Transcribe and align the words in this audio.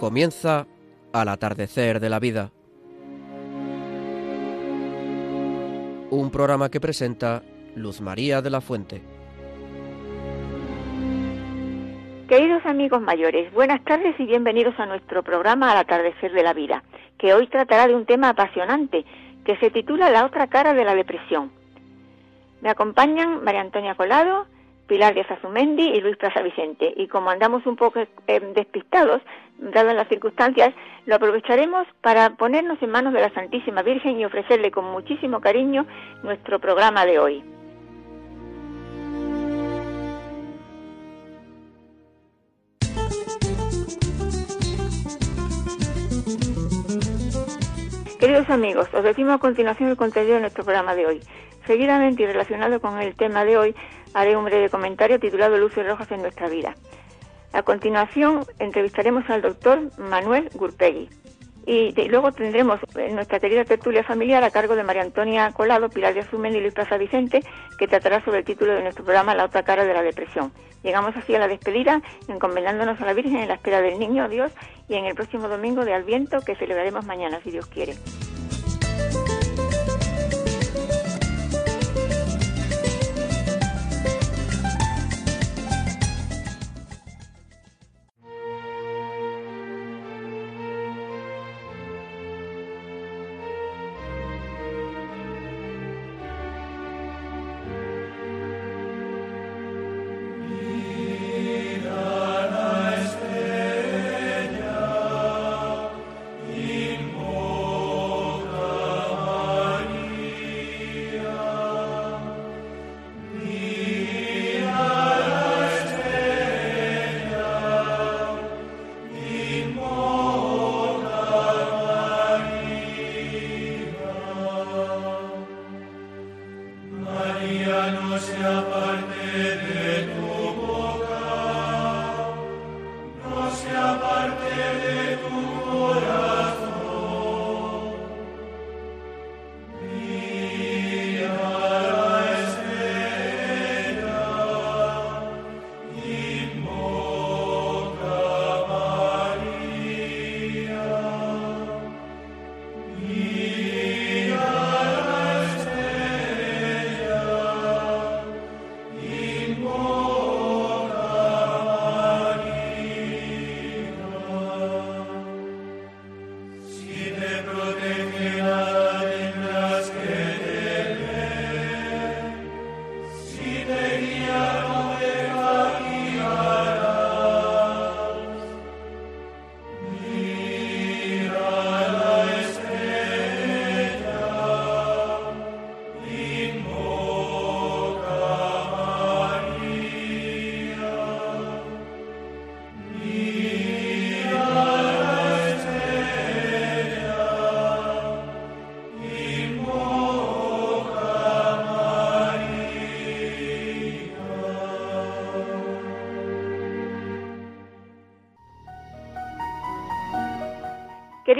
Comienza 0.00 0.66
al 1.12 1.28
atardecer 1.28 2.00
de 2.00 2.08
la 2.08 2.18
vida. 2.18 2.52
Un 6.10 6.30
programa 6.32 6.70
que 6.70 6.80
presenta 6.80 7.42
Luz 7.76 8.00
María 8.00 8.40
de 8.40 8.48
la 8.48 8.62
Fuente. 8.62 9.02
Queridos 12.30 12.64
amigos 12.64 13.02
mayores, 13.02 13.52
buenas 13.52 13.84
tardes 13.84 14.18
y 14.18 14.24
bienvenidos 14.24 14.72
a 14.78 14.86
nuestro 14.86 15.22
programa 15.22 15.70
Al 15.70 15.76
atardecer 15.76 16.32
de 16.32 16.44
la 16.44 16.54
vida, 16.54 16.82
que 17.18 17.34
hoy 17.34 17.46
tratará 17.48 17.86
de 17.86 17.94
un 17.94 18.06
tema 18.06 18.30
apasionante 18.30 19.04
que 19.44 19.58
se 19.58 19.70
titula 19.70 20.08
La 20.08 20.24
otra 20.24 20.46
cara 20.46 20.72
de 20.72 20.86
la 20.86 20.94
depresión. 20.94 21.52
Me 22.62 22.70
acompañan 22.70 23.44
María 23.44 23.60
Antonia 23.60 23.96
Colado, 23.96 24.46
Pilar 24.90 25.14
de 25.14 25.20
Azumendi 25.20 25.84
y 25.84 26.00
Luis 26.00 26.16
Plaza 26.16 26.42
Vicente. 26.42 26.92
Y 26.96 27.06
como 27.06 27.30
andamos 27.30 27.64
un 27.64 27.76
poco 27.76 28.00
eh, 28.00 28.40
despistados, 28.56 29.22
dadas 29.56 29.94
las 29.94 30.08
circunstancias, 30.08 30.74
lo 31.06 31.14
aprovecharemos 31.14 31.86
para 32.00 32.30
ponernos 32.30 32.82
en 32.82 32.90
manos 32.90 33.12
de 33.12 33.20
la 33.20 33.32
Santísima 33.32 33.82
Virgen 33.82 34.18
y 34.18 34.24
ofrecerle 34.24 34.72
con 34.72 34.86
muchísimo 34.86 35.40
cariño 35.40 35.86
nuestro 36.24 36.58
programa 36.58 37.06
de 37.06 37.20
hoy. 37.20 37.44
Queridos 48.18 48.50
amigos, 48.50 48.88
os 48.92 49.04
decimos 49.04 49.34
a 49.34 49.38
continuación 49.38 49.90
el 49.90 49.96
contenido 49.96 50.34
de 50.34 50.40
nuestro 50.40 50.64
programa 50.64 50.96
de 50.96 51.06
hoy. 51.06 51.20
Seguidamente 51.70 52.24
y 52.24 52.26
relacionado 52.26 52.80
con 52.80 53.00
el 53.00 53.14
tema 53.14 53.44
de 53.44 53.56
hoy, 53.56 53.76
haré 54.12 54.36
un 54.36 54.44
breve 54.44 54.68
comentario 54.70 55.20
titulado 55.20 55.56
Luces 55.56 55.86
Rojas 55.86 56.10
en 56.10 56.20
nuestra 56.20 56.48
vida. 56.48 56.74
A 57.52 57.62
continuación, 57.62 58.44
entrevistaremos 58.58 59.30
al 59.30 59.40
doctor 59.40 59.78
Manuel 59.96 60.50
Gurpegui. 60.52 61.08
Y, 61.66 61.92
luego 62.08 62.32
tendremos 62.32 62.80
nuestra 63.12 63.38
querida 63.38 63.64
tertulia 63.64 64.02
familiar 64.02 64.42
a 64.42 64.50
cargo 64.50 64.74
de 64.74 64.82
María 64.82 65.02
Antonia 65.02 65.52
Colado, 65.52 65.90
Pilar 65.90 66.12
de 66.12 66.22
Azumen 66.22 66.56
y 66.56 66.60
Luis 66.60 66.74
Plaza 66.74 66.96
Vicente, 66.96 67.44
que 67.78 67.86
tratará 67.86 68.24
sobre 68.24 68.38
el 68.38 68.44
título 68.44 68.74
de 68.74 68.82
nuestro 68.82 69.04
programa 69.04 69.36
La 69.36 69.44
otra 69.44 69.62
cara 69.62 69.84
de 69.84 69.94
la 69.94 70.02
depresión. 70.02 70.50
Llegamos 70.82 71.16
así 71.16 71.36
a 71.36 71.38
la 71.38 71.46
despedida, 71.46 72.02
encomendándonos 72.26 73.00
a 73.00 73.06
la 73.06 73.12
Virgen 73.12 73.36
en 73.36 73.46
la 73.46 73.54
espera 73.54 73.80
del 73.80 73.96
Niño 74.00 74.28
Dios 74.28 74.50
y 74.88 74.96
en 74.96 75.04
el 75.04 75.14
próximo 75.14 75.46
domingo 75.46 75.84
de 75.84 75.94
Adviento 75.94 76.40
que 76.40 76.56
celebraremos 76.56 77.06
mañana, 77.06 77.38
si 77.44 77.52
Dios 77.52 77.66
quiere. 77.66 77.94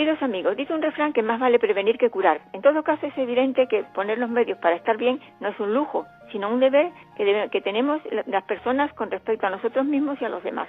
Queridos 0.01 0.23
amigos, 0.23 0.57
dice 0.57 0.73
un 0.73 0.81
refrán 0.81 1.13
que 1.13 1.23
más 1.23 1.39
vale 1.39 1.59
prevenir 1.59 1.99
que 1.99 2.09
curar. 2.09 2.41
En 2.55 2.63
todo 2.63 2.83
caso, 2.83 3.07
es 3.07 3.19
evidente 3.19 3.67
que 3.67 3.85
poner 3.95 4.17
los 4.17 4.31
medios 4.31 4.57
para 4.57 4.75
estar 4.75 4.97
bien 4.97 5.21
no 5.41 5.49
es 5.49 5.61
un 5.61 5.75
lujo, 5.75 6.07
sino 6.33 6.49
un 6.49 6.59
deber 6.59 6.91
que, 7.19 7.51
que 7.53 7.61
tenemos 7.61 8.01
las 8.25 8.43
personas 8.45 8.91
con 8.95 9.11
respecto 9.11 9.47
a 9.47 9.51
nosotros 9.51 9.85
mismos 9.85 10.17
y 10.19 10.25
a 10.25 10.31
los 10.31 10.43
demás. 10.43 10.69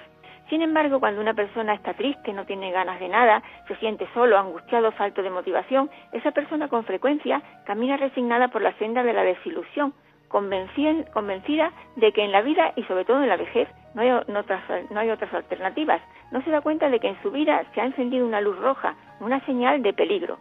Sin 0.50 0.60
embargo, 0.60 1.00
cuando 1.00 1.22
una 1.22 1.32
persona 1.32 1.72
está 1.72 1.94
triste, 1.94 2.34
no 2.34 2.44
tiene 2.44 2.72
ganas 2.72 3.00
de 3.00 3.08
nada, 3.08 3.42
se 3.68 3.76
siente 3.76 4.06
solo, 4.12 4.36
angustiado, 4.36 4.92
falto 4.92 5.22
de 5.22 5.30
motivación, 5.30 5.88
esa 6.12 6.32
persona 6.32 6.68
con 6.68 6.84
frecuencia 6.84 7.40
camina 7.64 7.96
resignada 7.96 8.48
por 8.48 8.60
la 8.60 8.74
senda 8.74 9.02
de 9.02 9.14
la 9.14 9.22
desilusión, 9.22 9.94
convencida 10.28 11.72
de 11.96 12.12
que 12.12 12.22
en 12.22 12.32
la 12.32 12.42
vida 12.42 12.74
y 12.76 12.82
sobre 12.82 13.06
todo 13.06 13.22
en 13.22 13.30
la 13.30 13.36
vejez 13.38 13.66
no 13.94 14.02
hay, 14.02 14.10
no 14.10 15.00
hay 15.00 15.10
otras 15.10 15.32
alternativas. 15.32 16.00
No 16.30 16.42
se 16.42 16.50
da 16.50 16.62
cuenta 16.62 16.88
de 16.88 16.98
que 16.98 17.08
en 17.08 17.22
su 17.22 17.30
vida 17.30 17.62
se 17.74 17.80
ha 17.80 17.84
encendido 17.84 18.26
una 18.26 18.40
luz 18.40 18.58
roja, 18.58 18.94
una 19.22 19.40
señal 19.46 19.82
de 19.82 19.92
peligro. 19.92 20.38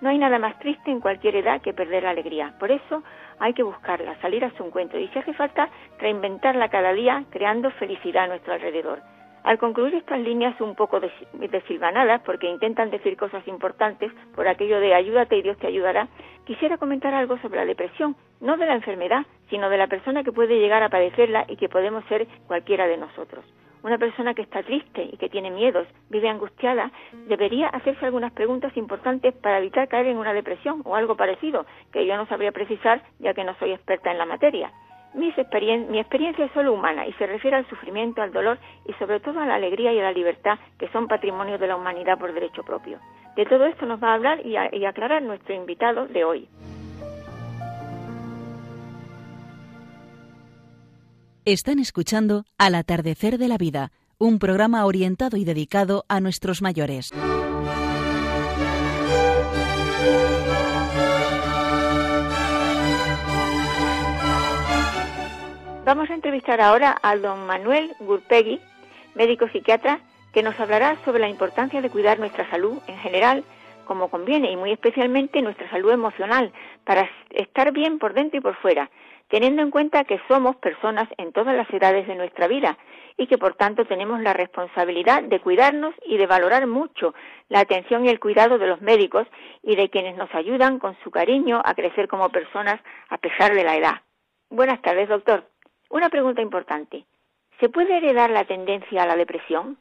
No 0.00 0.10
hay 0.10 0.18
nada 0.18 0.38
más 0.38 0.58
triste 0.58 0.90
en 0.90 1.00
cualquier 1.00 1.36
edad 1.36 1.62
que 1.62 1.72
perder 1.72 2.02
la 2.02 2.10
alegría. 2.10 2.54
Por 2.58 2.70
eso 2.70 3.02
hay 3.38 3.54
que 3.54 3.62
buscarla, 3.62 4.16
salir 4.20 4.44
a 4.44 4.50
su 4.50 4.64
encuentro 4.64 4.98
y 4.98 5.08
si 5.08 5.18
hace 5.18 5.32
falta 5.32 5.68
reinventarla 5.98 6.68
cada 6.68 6.92
día 6.92 7.24
creando 7.30 7.70
felicidad 7.72 8.24
a 8.24 8.28
nuestro 8.28 8.52
alrededor. 8.52 9.00
Al 9.44 9.58
concluir 9.58 9.94
estas 9.94 10.20
líneas 10.20 10.58
un 10.60 10.74
poco 10.74 11.00
desilvanadas, 11.32 12.22
porque 12.22 12.48
intentan 12.48 12.90
decir 12.90 13.16
cosas 13.16 13.46
importantes 13.46 14.10
por 14.34 14.48
aquello 14.48 14.80
de 14.80 14.94
ayúdate 14.94 15.36
y 15.36 15.42
Dios 15.42 15.58
te 15.58 15.66
ayudará, 15.66 16.08
quisiera 16.46 16.78
comentar 16.78 17.12
algo 17.12 17.36
sobre 17.38 17.58
la 17.58 17.66
depresión, 17.66 18.16
no 18.40 18.56
de 18.56 18.64
la 18.64 18.74
enfermedad, 18.74 19.26
sino 19.50 19.68
de 19.68 19.76
la 19.76 19.86
persona 19.86 20.24
que 20.24 20.32
puede 20.32 20.58
llegar 20.58 20.82
a 20.82 20.88
padecerla 20.88 21.44
y 21.46 21.56
que 21.56 21.68
podemos 21.68 22.04
ser 22.06 22.26
cualquiera 22.46 22.86
de 22.86 22.96
nosotros. 22.96 23.44
Una 23.84 23.98
persona 23.98 24.34
que 24.34 24.42
está 24.42 24.62
triste 24.62 25.10
y 25.12 25.16
que 25.18 25.28
tiene 25.28 25.50
miedos, 25.50 25.86
vive 26.08 26.28
angustiada, 26.28 26.90
debería 27.28 27.68
hacerse 27.68 28.04
algunas 28.06 28.32
preguntas 28.32 28.76
importantes 28.76 29.34
para 29.34 29.58
evitar 29.58 29.86
caer 29.88 30.06
en 30.06 30.16
una 30.16 30.32
depresión 30.32 30.82
o 30.84 30.96
algo 30.96 31.16
parecido, 31.16 31.66
que 31.92 32.06
yo 32.06 32.16
no 32.16 32.26
sabría 32.26 32.50
precisar 32.50 33.02
ya 33.20 33.34
que 33.34 33.44
no 33.44 33.54
soy 33.58 33.72
experta 33.72 34.10
en 34.10 34.18
la 34.18 34.26
materia 34.26 34.72
mi 35.14 35.28
experiencia 35.98 36.44
es 36.44 36.52
solo 36.52 36.72
humana 36.72 37.06
y 37.06 37.12
se 37.12 37.26
refiere 37.26 37.56
al 37.56 37.68
sufrimiento, 37.68 38.20
al 38.20 38.32
dolor 38.32 38.58
y 38.86 38.92
sobre 38.94 39.20
todo 39.20 39.40
a 39.40 39.46
la 39.46 39.54
alegría 39.54 39.92
y 39.92 40.00
a 40.00 40.02
la 40.02 40.12
libertad 40.12 40.58
que 40.78 40.88
son 40.88 41.06
patrimonio 41.06 41.56
de 41.58 41.68
la 41.68 41.76
humanidad 41.76 42.18
por 42.18 42.32
derecho 42.32 42.64
propio. 42.64 42.98
De 43.36 43.46
todo 43.46 43.66
esto 43.66 43.86
nos 43.86 44.02
va 44.02 44.10
a 44.10 44.14
hablar 44.14 44.40
y, 44.44 44.56
y 44.72 44.84
aclarar 44.84 45.22
nuestro 45.22 45.54
invitado 45.54 46.06
de 46.08 46.24
hoy. 46.24 46.48
Están 51.46 51.78
escuchando 51.78 52.46
Al 52.56 52.74
atardecer 52.74 53.36
de 53.36 53.48
la 53.48 53.58
vida, 53.58 53.92
un 54.16 54.38
programa 54.38 54.86
orientado 54.86 55.36
y 55.36 55.44
dedicado 55.44 56.06
a 56.08 56.18
nuestros 56.20 56.62
mayores. 56.62 57.10
Vamos 65.84 66.08
a 66.08 66.14
entrevistar 66.14 66.62
ahora 66.62 66.96
a 67.02 67.14
don 67.16 67.44
Manuel 67.46 67.92
Gurpegui, 68.00 68.58
médico 69.14 69.46
psiquiatra, 69.48 70.00
que 70.32 70.42
nos 70.42 70.58
hablará 70.58 70.96
sobre 71.04 71.20
la 71.20 71.28
importancia 71.28 71.82
de 71.82 71.90
cuidar 71.90 72.18
nuestra 72.18 72.48
salud 72.48 72.78
en 72.86 72.96
general, 72.96 73.44
como 73.84 74.08
conviene, 74.08 74.50
y 74.50 74.56
muy 74.56 74.72
especialmente 74.72 75.42
nuestra 75.42 75.68
salud 75.68 75.90
emocional, 75.90 76.54
para 76.84 77.06
estar 77.28 77.70
bien 77.72 77.98
por 77.98 78.14
dentro 78.14 78.38
y 78.38 78.40
por 78.40 78.56
fuera, 78.56 78.88
teniendo 79.34 79.62
en 79.62 79.72
cuenta 79.72 80.04
que 80.04 80.20
somos 80.28 80.54
personas 80.54 81.08
en 81.18 81.32
todas 81.32 81.56
las 81.56 81.68
edades 81.74 82.06
de 82.06 82.14
nuestra 82.14 82.46
vida 82.46 82.78
y 83.16 83.26
que 83.26 83.36
por 83.36 83.56
tanto 83.56 83.84
tenemos 83.84 84.20
la 84.20 84.32
responsabilidad 84.32 85.24
de 85.24 85.40
cuidarnos 85.40 85.92
y 86.06 86.18
de 86.18 86.28
valorar 86.28 86.68
mucho 86.68 87.14
la 87.48 87.58
atención 87.58 88.06
y 88.06 88.10
el 88.10 88.20
cuidado 88.20 88.58
de 88.58 88.68
los 88.68 88.80
médicos 88.80 89.26
y 89.60 89.74
de 89.74 89.90
quienes 89.90 90.16
nos 90.16 90.32
ayudan 90.36 90.78
con 90.78 90.96
su 91.02 91.10
cariño 91.10 91.60
a 91.64 91.74
crecer 91.74 92.06
como 92.06 92.28
personas 92.28 92.80
a 93.08 93.18
pesar 93.18 93.52
de 93.56 93.64
la 93.64 93.76
edad. 93.76 94.02
Buenas 94.50 94.80
tardes, 94.82 95.08
doctor. 95.08 95.42
Una 95.90 96.10
pregunta 96.10 96.40
importante. 96.40 97.04
¿Se 97.58 97.68
puede 97.68 97.96
heredar 97.96 98.30
la 98.30 98.44
tendencia 98.44 99.02
a 99.02 99.06
la 99.06 99.16
depresión? 99.16 99.78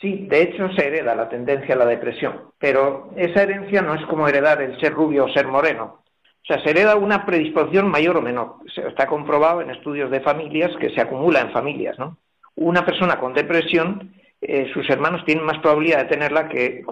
Sí, 0.00 0.28
de 0.28 0.40
hecho 0.40 0.68
se 0.76 0.86
hereda 0.86 1.16
la 1.16 1.28
tendencia 1.28 1.74
a 1.74 1.78
la 1.78 1.86
depresión, 1.86 2.52
pero 2.60 3.10
esa 3.16 3.42
herencia 3.42 3.82
no 3.82 3.96
es 3.96 4.06
como 4.06 4.28
heredar 4.28 4.62
el 4.62 4.78
ser 4.78 4.92
rubio 4.92 5.24
o 5.24 5.28
ser 5.30 5.48
moreno. 5.48 6.01
O 6.42 6.44
sea, 6.44 6.62
se 6.62 6.70
hereda 6.70 6.96
una 6.96 7.24
predisposición 7.24 7.88
mayor 7.88 8.16
o 8.16 8.22
menor. 8.22 8.56
Está 8.74 9.06
comprobado 9.06 9.60
en 9.60 9.70
estudios 9.70 10.10
de 10.10 10.20
familias 10.20 10.72
que 10.80 10.90
se 10.90 11.00
acumula 11.00 11.40
en 11.40 11.52
familias, 11.52 11.98
¿no? 11.98 12.18
Una 12.56 12.84
persona 12.84 13.18
con 13.18 13.32
depresión, 13.32 14.12
eh, 14.40 14.68
sus 14.74 14.88
hermanos 14.90 15.24
tienen 15.24 15.44
más 15.44 15.58
probabilidad 15.60 15.98
de 15.98 16.08
tenerla 16.16 16.48
que 16.48 16.84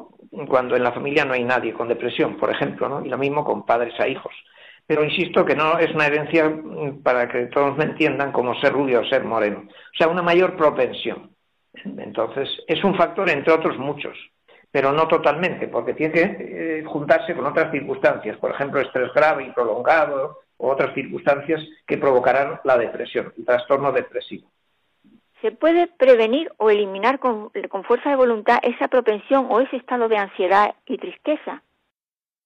cuando 0.47 0.76
en 0.76 0.85
la 0.85 0.93
familia 0.93 1.25
no 1.25 1.35
hay 1.35 1.43
nadie 1.43 1.73
con 1.73 1.88
depresión, 1.88 2.37
por 2.37 2.50
ejemplo, 2.50 2.88
¿no? 2.88 3.05
Y 3.05 3.08
lo 3.08 3.19
mismo 3.19 3.44
con 3.44 3.67
padres 3.67 3.99
a 3.99 4.06
hijos. 4.06 4.32
Pero 4.87 5.05
insisto 5.05 5.44
que 5.44 5.56
no 5.56 5.79
es 5.79 5.93
una 5.93 6.06
herencia 6.06 6.49
mm, 6.49 7.03
para 7.03 7.29
que 7.29 7.46
todos 7.46 7.76
me 7.76 7.85
entiendan 7.85 8.31
como 8.31 8.55
ser 8.61 8.73
rubio 8.73 9.00
o 9.00 9.05
ser 9.06 9.25
moreno. 9.25 9.64
O 9.67 9.96
sea, 9.96 10.08
una 10.08 10.23
mayor 10.23 10.56
propensión. 10.56 11.31
Entonces, 11.75 12.49
es 12.69 12.82
un 12.85 12.94
factor 12.94 13.29
entre 13.31 13.53
otros 13.53 13.79
muchos 13.79 14.17
pero 14.70 14.93
no 14.93 15.08
totalmente, 15.08 15.69
porque 15.69 15.94
tiene 15.94 16.12
que 16.12 16.22
eh, 16.22 16.84
juntarse 16.84 17.34
con 17.34 17.46
otras 17.46 17.70
circunstancias, 17.72 18.37
por 18.38 18.52
ejemplo, 18.52 18.81
estrés 18.81 19.12
grave 19.12 19.44
y 19.44 19.50
prolongado, 19.50 20.38
o 20.61 20.70
otras 20.70 20.94
circunstancias 20.94 21.61
que 21.87 21.99
provocarán 21.99 22.61
la 22.64 22.76
depresión, 22.76 23.32
el 23.37 23.44
trastorno 23.44 23.93
depresivo. 23.93 24.49
¿Se 25.40 25.52
puede 25.52 25.87
prevenir 25.87 26.52
o 26.58 26.69
eliminar 26.69 27.19
con, 27.19 27.50
con 27.70 27.82
fuerza 27.84 28.11
de 28.11 28.17
voluntad 28.17 28.58
esa 28.62 28.88
propensión 28.88 29.46
o 29.49 29.61
ese 29.61 29.76
estado 29.76 30.06
de 30.08 30.19
ansiedad 30.19 30.75
y 30.84 30.99
tristeza? 30.99 31.62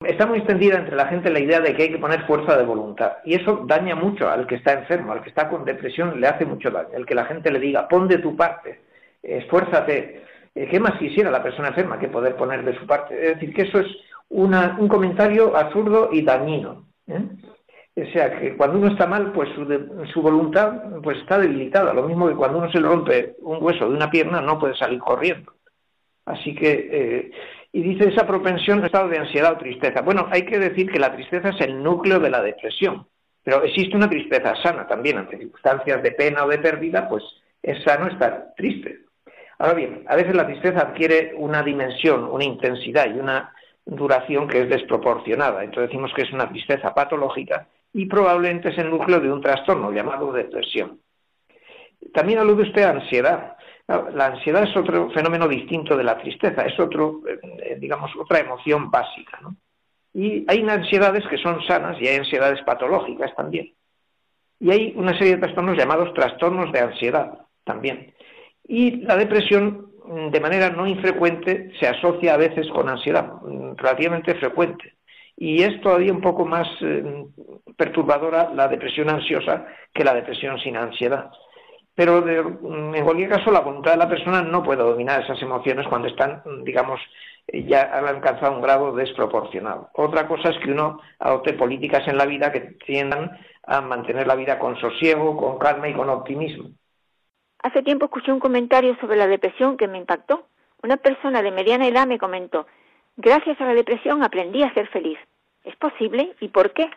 Está 0.01 0.27
muy 0.27 0.39
extendida 0.39 0.79
entre 0.79 0.95
la 0.95 1.07
gente 1.07 1.31
la 1.31 1.41
idea 1.41 1.61
de 1.61 1.75
que 1.75 1.85
hay 1.85 1.91
que 1.91 1.99
poner 1.99 2.27
fuerza 2.27 2.57
de 2.57 2.65
voluntad 2.65 3.19
y 3.25 3.35
eso 3.35 3.65
daña 3.67 3.97
mucho 3.97 4.29
al 4.29 4.47
que 4.47 4.57
está 4.57 4.75
enfermo, 4.75 5.13
al 5.13 5.23
que 5.23 5.31
está 5.31 5.49
con 5.49 5.65
depresión 5.65 6.21
le 6.21 6.29
hace 6.29 6.45
mucho 6.45 6.71
daño. 6.71 6.91
El 6.93 7.07
que 7.07 7.15
la 7.15 7.25
gente 7.25 7.51
le 7.51 7.59
diga, 7.59 7.89
pon 7.89 8.07
de 8.07 8.19
tu 8.19 8.37
parte, 8.37 8.81
esfuérzate, 9.23 10.23
¿Qué 10.55 10.79
más 10.79 10.99
quisiera 10.99 11.31
la 11.31 11.43
persona 11.43 11.69
enferma 11.69 11.99
que 11.99 12.09
poder 12.09 12.37
poner 12.37 12.65
de 12.65 12.79
su 12.79 12.87
parte? 12.87 13.15
Es 13.15 13.35
decir, 13.35 13.53
que 13.53 13.63
eso 13.63 13.81
es 13.81 13.87
un 14.29 14.89
comentario 14.89 15.57
absurdo 15.57 16.11
y 16.13 16.23
dañino. 16.23 16.87
¿eh? 17.09 17.21
O 17.97 18.13
sea, 18.13 18.39
que 18.39 18.57
cuando 18.57 18.79
uno 18.79 18.89
está 18.89 19.07
mal, 19.07 19.33
pues 19.33 19.49
su, 20.13 20.23
voluntad 20.23 21.01
pues 21.03 21.19
está 21.19 21.39
debilitada. 21.39 21.93
Lo 21.93 22.03
mismo 22.03 22.29
que 22.29 22.35
cuando 22.35 22.59
uno 22.59 22.71
se 22.71 22.81
le 22.81 22.89
rompe 22.89 23.37
un 23.41 23.63
hueso 23.63 23.89
de 23.89 23.95
una 23.95 24.11
pierna, 24.11 24.41
no 24.41 24.59
puede 24.59 24.77
salir 24.77 24.99
corriendo. 24.99 25.53
Así 26.25 26.55
que, 26.55 26.89
eh, 26.91 27.31
y 27.73 27.83
dice 27.83 28.09
esa 28.09 28.27
propensión, 28.27 28.85
estado 28.85 29.09
de 29.09 29.19
ansiedad 29.19 29.53
o 29.53 29.59
tristeza. 29.59 30.01
Bueno, 30.03 30.27
hay 30.31 30.43
que 30.43 30.59
decir 30.59 30.91
que 30.91 30.99
la 30.99 31.15
tristeza 31.15 31.51
es 31.51 31.61
el 31.61 31.83
núcleo 31.83 32.19
de 32.19 32.31
la 32.31 32.43
depresión, 32.43 33.07
pero 33.43 33.63
existe 33.63 33.97
una 33.97 34.09
tristeza 34.09 34.55
sana 34.63 34.87
también, 34.87 35.19
ante 35.19 35.39
circunstancias 35.39 36.03
de 36.03 36.13
pena 36.13 36.45
o 36.45 36.49
de 36.49 36.59
pérdida, 36.59 37.09
pues 37.09 37.23
es 37.63 37.83
sano 37.85 38.09
estar 38.09 38.55
triste. 38.57 39.04
Ahora 39.65 39.77
bien, 39.77 40.05
a 40.09 40.17
veces 40.17 40.37
la 40.37 40.47
tristeza 40.47 40.81
adquiere 40.81 41.33
una 41.39 41.63
dimensión, 41.63 42.25
una 42.25 42.45
intensidad 42.45 43.07
y 43.07 43.19
una 43.19 43.55
duración 43.87 44.47
que 44.47 44.61
es 44.61 44.69
desproporcionada. 44.69 45.65
Entonces 45.65 45.89
decimos 45.89 46.13
que 46.15 46.21
es 46.21 46.33
una 46.35 46.51
tristeza 46.51 46.93
patológica 46.93 47.67
y 47.95 48.05
probablemente 48.05 48.69
es 48.69 48.77
el 48.77 48.91
núcleo 48.91 49.21
de 49.21 49.33
un 49.33 49.41
trastorno 49.41 49.91
llamado 49.91 50.33
depresión. 50.33 51.01
También 52.13 52.41
alude 52.41 52.65
usted 52.65 52.83
a 52.83 52.91
ansiedad. 52.91 53.57
La 53.89 54.27
ansiedad 54.27 54.65
es 54.65 54.77
otro 54.77 55.11
fenómeno 55.13 55.49
distinto 55.49 55.97
de 55.97 56.05
la 56.05 56.19
tristeza, 56.19 56.67
es 56.67 56.79
otro, 56.79 57.23
eh, 57.27 57.79
digamos, 57.81 58.15
otra 58.17 58.41
emoción 58.41 58.91
básica. 58.91 59.41
Y 60.13 60.45
hay 60.47 60.61
ansiedades 60.69 61.27
que 61.27 61.39
son 61.39 61.63
sanas 61.67 61.97
y 62.03 62.07
hay 62.07 62.17
ansiedades 62.17 62.61
patológicas 62.67 63.35
también. 63.35 63.73
Y 64.61 64.71
hay 64.71 64.93
una 64.95 65.17
serie 65.17 65.37
de 65.37 65.41
trastornos 65.41 65.79
llamados 65.79 66.13
trastornos 66.13 66.71
de 66.71 66.81
ansiedad 66.81 67.39
también. 67.65 68.14
Y 68.67 69.03
la 69.03 69.17
depresión, 69.17 69.93
mm, 70.05 70.31
de 70.31 70.41
manera 70.41 70.71
no 70.71 70.87
infrecuente, 70.87 71.73
se 71.79 71.87
asocia 71.87 72.35
a 72.35 72.39
veces 72.39 72.69
con 72.69 72.89
ansiedad, 72.89 73.33
mm, 73.43 73.77
relativamente 73.77 74.35
frecuente. 74.37 74.95
Y 75.37 75.63
es 75.63 75.81
todavía 75.81 76.13
un 76.13 76.21
poco 76.21 76.45
más 76.47 76.69
eh, 76.81 77.25
perturbadora 77.77 78.51
la 78.55 78.69
depresión 78.69 79.11
ansiosa 79.11 79.67
que 79.93 80.05
la 80.05 80.15
depresión 80.15 80.59
sin 80.61 80.77
ansiedad. 80.77 81.31
Pero 81.95 82.23
mm, 82.23 82.95
en 82.95 83.05
cualquier 83.05 83.29
caso, 83.31 83.51
la 83.51 83.61
voluntad 83.61 83.93
de 83.93 83.99
la 83.99 84.09
persona 84.09 84.43
no 84.43 84.63
puede 84.63 84.83
dominar 84.83 85.23
esas 85.23 85.41
emociones 85.43 85.87
cuando 85.89 86.09
están, 86.09 86.43
digamos, 86.65 87.01
ya 87.53 87.91
han 87.93 88.07
alcanzado 88.07 88.55
un 88.55 88.63
grado 88.63 88.95
desproporcionado. 88.95 89.91
Otra 89.95 90.27
cosa 90.27 90.51
es 90.51 90.59
que 90.59 90.73
uno 90.73 91.01
adopte 91.19 91.53
políticas 91.53 92.07
en 92.09 92.17
la 92.17 92.27
vida 92.27 92.51
que 92.51 92.61
tiendan 92.87 93.39
a 93.67 93.81
mantener 93.81 94.27
la 94.27 94.35
vida 94.35 94.59
con 94.59 94.77
sosiego, 94.77 95.37
con 95.37 95.59
calma 95.59 95.89
y 95.89 95.95
con 95.95 96.09
optimismo. 96.09 96.71
Hace 97.65 97.83
tiempo 97.83 98.05
escuché 98.05 98.31
un 98.31 98.41
comentario 98.41 98.95
sobre 99.01 99.17
la 99.17 99.27
depresión 99.27 99.79
que 99.79 99.89
me 99.89 99.97
impactó. 99.97 100.45
Una 100.83 100.99
persona 100.99 101.41
de 101.41 101.51
mediana 101.51 101.89
edad 101.89 102.07
me 102.07 102.19
comentó, 102.19 102.67
gracias 103.17 103.59
a 103.59 103.65
la 103.65 103.73
depresión 103.73 104.23
aprendí 104.23 104.63
a 104.63 104.75
ser 104.75 104.87
feliz. 104.89 105.19
¿Es 105.65 105.75
posible? 105.77 106.35
¿Y 106.41 106.49
por 106.49 106.75
qué? 106.75 106.91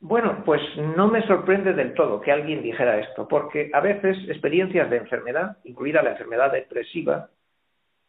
Bueno, 0.00 0.42
pues 0.46 0.62
no 0.96 1.08
me 1.08 1.20
sorprende 1.26 1.74
del 1.74 1.92
todo 1.92 2.22
que 2.22 2.32
alguien 2.32 2.62
dijera 2.62 3.00
esto, 3.00 3.28
porque 3.28 3.70
a 3.74 3.80
veces 3.80 4.16
experiencias 4.30 4.88
de 4.88 4.96
enfermedad, 4.96 5.58
incluida 5.64 6.02
la 6.02 6.12
enfermedad 6.12 6.50
depresiva, 6.50 7.28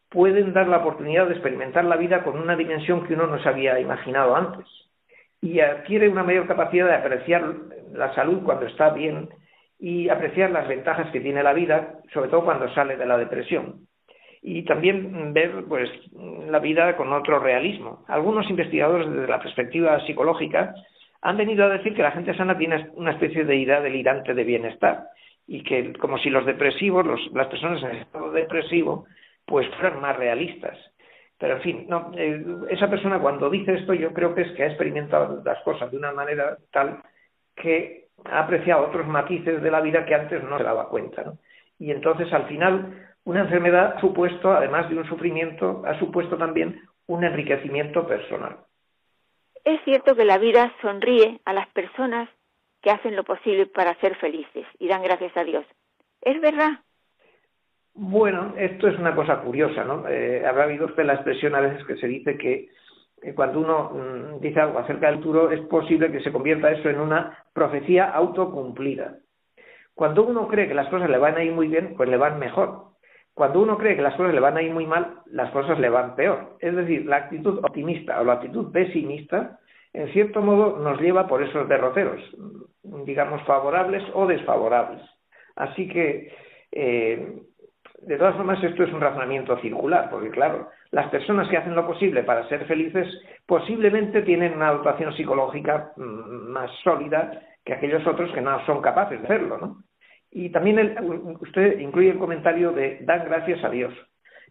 pueden 0.07 0.53
dar 0.53 0.69
la 0.69 0.77
oportunidad 0.77 1.27
de 1.27 1.33
experimentar 1.33 1.83
la 1.83 1.97
vida 1.97 2.23
con 2.23 2.39
una 2.39 2.55
dimensión 2.55 3.05
que 3.05 3.13
uno 3.13 3.27
no 3.27 3.43
se 3.43 3.49
había 3.49 3.77
imaginado 3.81 4.37
antes. 4.37 4.65
Y 5.41 5.59
adquiere 5.59 6.07
una 6.07 6.23
mayor 6.23 6.47
capacidad 6.47 6.87
de 6.87 6.95
apreciar 6.95 7.55
la 7.91 8.15
salud 8.15 8.41
cuando 8.45 8.67
está 8.67 8.91
bien 8.91 9.27
y 9.83 10.07
apreciar 10.07 10.49
las 10.51 10.65
ventajas 10.65 11.11
que 11.11 11.19
tiene 11.19 11.43
la 11.43 11.51
vida, 11.51 11.95
sobre 12.13 12.29
todo 12.29 12.45
cuando 12.45 12.73
sale 12.73 12.95
de 12.95 13.05
la 13.05 13.17
depresión. 13.17 13.85
Y 14.41 14.63
también 14.63 15.33
ver 15.33 15.65
pues, 15.67 15.89
la 16.49 16.59
vida 16.59 16.95
con 16.95 17.11
otro 17.11 17.39
realismo. 17.39 18.05
Algunos 18.07 18.49
investigadores 18.49 19.09
desde 19.11 19.27
la 19.27 19.41
perspectiva 19.41 19.99
psicológica 20.05 20.73
han 21.21 21.35
venido 21.35 21.65
a 21.65 21.69
decir 21.69 21.93
que 21.93 22.01
la 22.01 22.11
gente 22.11 22.33
sana 22.33 22.57
tiene 22.57 22.91
una 22.93 23.11
especie 23.11 23.43
de 23.43 23.57
idea 23.57 23.81
delirante 23.81 24.33
de 24.33 24.45
bienestar 24.45 25.03
y 25.47 25.63
que 25.63 25.91
como 25.99 26.17
si 26.17 26.29
los 26.29 26.45
depresivos, 26.45 27.05
las 27.33 27.47
personas 27.47 27.83
en 27.83 27.97
estado 27.97 28.31
depresivo, 28.31 29.05
pues 29.45 29.67
fueran 29.75 29.99
más 29.99 30.15
realistas. 30.15 30.77
Pero 31.37 31.57
en 31.57 31.61
fin, 31.61 31.85
no, 31.89 32.09
eh, 32.15 32.41
esa 32.69 32.89
persona 32.89 33.19
cuando 33.19 33.49
dice 33.49 33.73
esto 33.73 33.93
yo 33.93 34.13
creo 34.13 34.33
que 34.33 34.43
es 34.43 34.51
que 34.53 34.63
ha 34.63 34.67
experimentado 34.67 35.41
las 35.43 35.61
cosas 35.63 35.91
de 35.91 35.97
una 35.97 36.13
manera 36.13 36.57
tal 36.71 37.01
que 37.53 38.02
ha 38.25 38.39
apreciado 38.39 38.88
otros 38.88 39.08
matices 39.08 39.62
de 39.62 39.72
la 39.72 39.82
vida 39.82 40.05
que 40.05 40.15
antes 40.15 40.43
no 40.43 40.58
se 40.58 40.63
daba 40.63 40.89
cuenta. 40.89 41.24
¿no? 41.24 41.38
Y 41.79 41.91
entonces, 41.91 42.32
al 42.34 42.48
final, 42.48 43.15
una 43.25 43.41
enfermedad 43.41 43.96
ha 43.98 44.01
supuesto, 44.01 44.51
además 44.51 44.89
de 44.89 44.98
un 44.98 45.08
sufrimiento, 45.08 45.84
ha 45.86 45.98
supuesto 46.00 46.38
también 46.38 46.82
un 47.08 47.24
enriquecimiento 47.24 48.08
personal. 48.08 48.58
Es 49.63 49.82
cierto 49.86 50.15
que 50.15 50.25
la 50.25 50.38
vida 50.38 50.74
sonríe 50.82 51.39
a 51.46 51.53
las 51.53 51.67
personas 51.70 52.29
que 52.82 52.91
hacen 52.91 53.15
lo 53.15 53.24
posible 53.24 53.65
para 53.65 53.96
ser 53.96 54.15
felices 54.17 54.65
y 54.77 54.88
dan 54.88 55.03
gracias 55.03 55.36
a 55.38 55.43
Dios. 55.43 55.65
¿Es 56.22 56.39
verdad? 56.41 56.79
Bueno, 57.93 58.55
esto 58.58 58.88
es 58.88 58.98
una 58.98 59.15
cosa 59.15 59.41
curiosa, 59.41 59.84
¿no? 59.84 60.08
Eh, 60.08 60.46
habrá 60.46 60.63
habido 60.63 60.88
usted 60.88 61.05
la 61.05 61.13
expresión 61.13 61.55
a 61.55 61.62
veces 61.62 61.86
que 61.86 61.96
se 61.98 62.08
dice 62.08 62.38
que 62.38 62.70
cuando 63.35 63.59
uno 63.59 63.91
mm, 63.91 64.39
dice 64.41 64.59
algo 64.59 64.79
acerca 64.79 65.07
del 65.07 65.17
futuro, 65.17 65.51
es 65.51 65.61
posible 65.61 66.11
que 66.11 66.21
se 66.21 66.31
convierta 66.31 66.71
eso 66.71 66.89
en 66.89 66.99
una 66.99 67.37
profecía 67.53 68.09
autocumplida. 68.09 69.15
Cuando 69.95 70.23
uno 70.23 70.47
cree 70.47 70.67
que 70.67 70.73
las 70.73 70.89
cosas 70.89 71.09
le 71.09 71.17
van 71.17 71.37
a 71.37 71.43
ir 71.43 71.53
muy 71.53 71.67
bien, 71.67 71.93
pues 71.95 72.09
le 72.09 72.17
van 72.17 72.39
mejor. 72.39 72.93
Cuando 73.33 73.61
uno 73.61 73.77
cree 73.77 73.95
que 73.95 74.01
las 74.01 74.15
cosas 74.15 74.33
le 74.33 74.39
van 74.39 74.57
a 74.57 74.61
ir 74.61 74.71
muy 74.71 74.85
mal, 74.85 75.21
las 75.25 75.51
cosas 75.51 75.79
le 75.79 75.89
van 75.89 76.15
peor. 76.15 76.57
Es 76.59 76.75
decir, 76.75 77.05
la 77.05 77.17
actitud 77.17 77.59
optimista 77.63 78.19
o 78.21 78.23
la 78.23 78.33
actitud 78.33 78.71
pesimista, 78.71 79.59
en 79.93 80.11
cierto 80.13 80.41
modo, 80.41 80.77
nos 80.79 80.99
lleva 80.99 81.27
por 81.27 81.41
esos 81.41 81.67
derroteros, 81.67 82.21
digamos, 82.83 83.41
favorables 83.43 84.03
o 84.13 84.27
desfavorables. 84.27 85.01
Así 85.55 85.87
que, 85.87 86.35
eh, 86.71 87.41
de 88.05 88.17
todas 88.17 88.36
formas, 88.36 88.63
esto 88.63 88.83
es 88.83 88.93
un 88.93 89.01
razonamiento 89.01 89.57
circular, 89.60 90.10
porque 90.10 90.29
claro, 90.29 90.69
las 90.91 91.10
personas 91.10 91.48
que 91.50 91.57
hacen 91.57 91.75
lo 91.75 91.88
posible 91.88 92.24
para 92.24 92.48
ser 92.48 92.65
felices 92.65 93.07
posiblemente 93.45 94.22
tienen 94.22 94.53
una 94.53 94.72
dotación 94.72 95.13
psicológica 95.15 95.93
mm, 95.95 96.51
más 96.51 96.72
sólida 96.83 97.41
que 97.63 97.74
aquellos 97.74 98.05
otros 98.05 98.31
que 98.33 98.41
no 98.41 98.63
son 98.65 98.81
capaces 98.81 99.19
de 99.19 99.25
hacerlo, 99.25 99.57
¿no? 99.57 99.77
Y 100.31 100.50
también 100.50 100.95
usted 101.41 101.79
incluye 101.79 102.10
el 102.10 102.17
comentario 102.17 102.72
de 102.72 103.00
dan 103.01 103.25
gracias 103.25 103.63
a 103.63 103.69
Dios. 103.69 103.93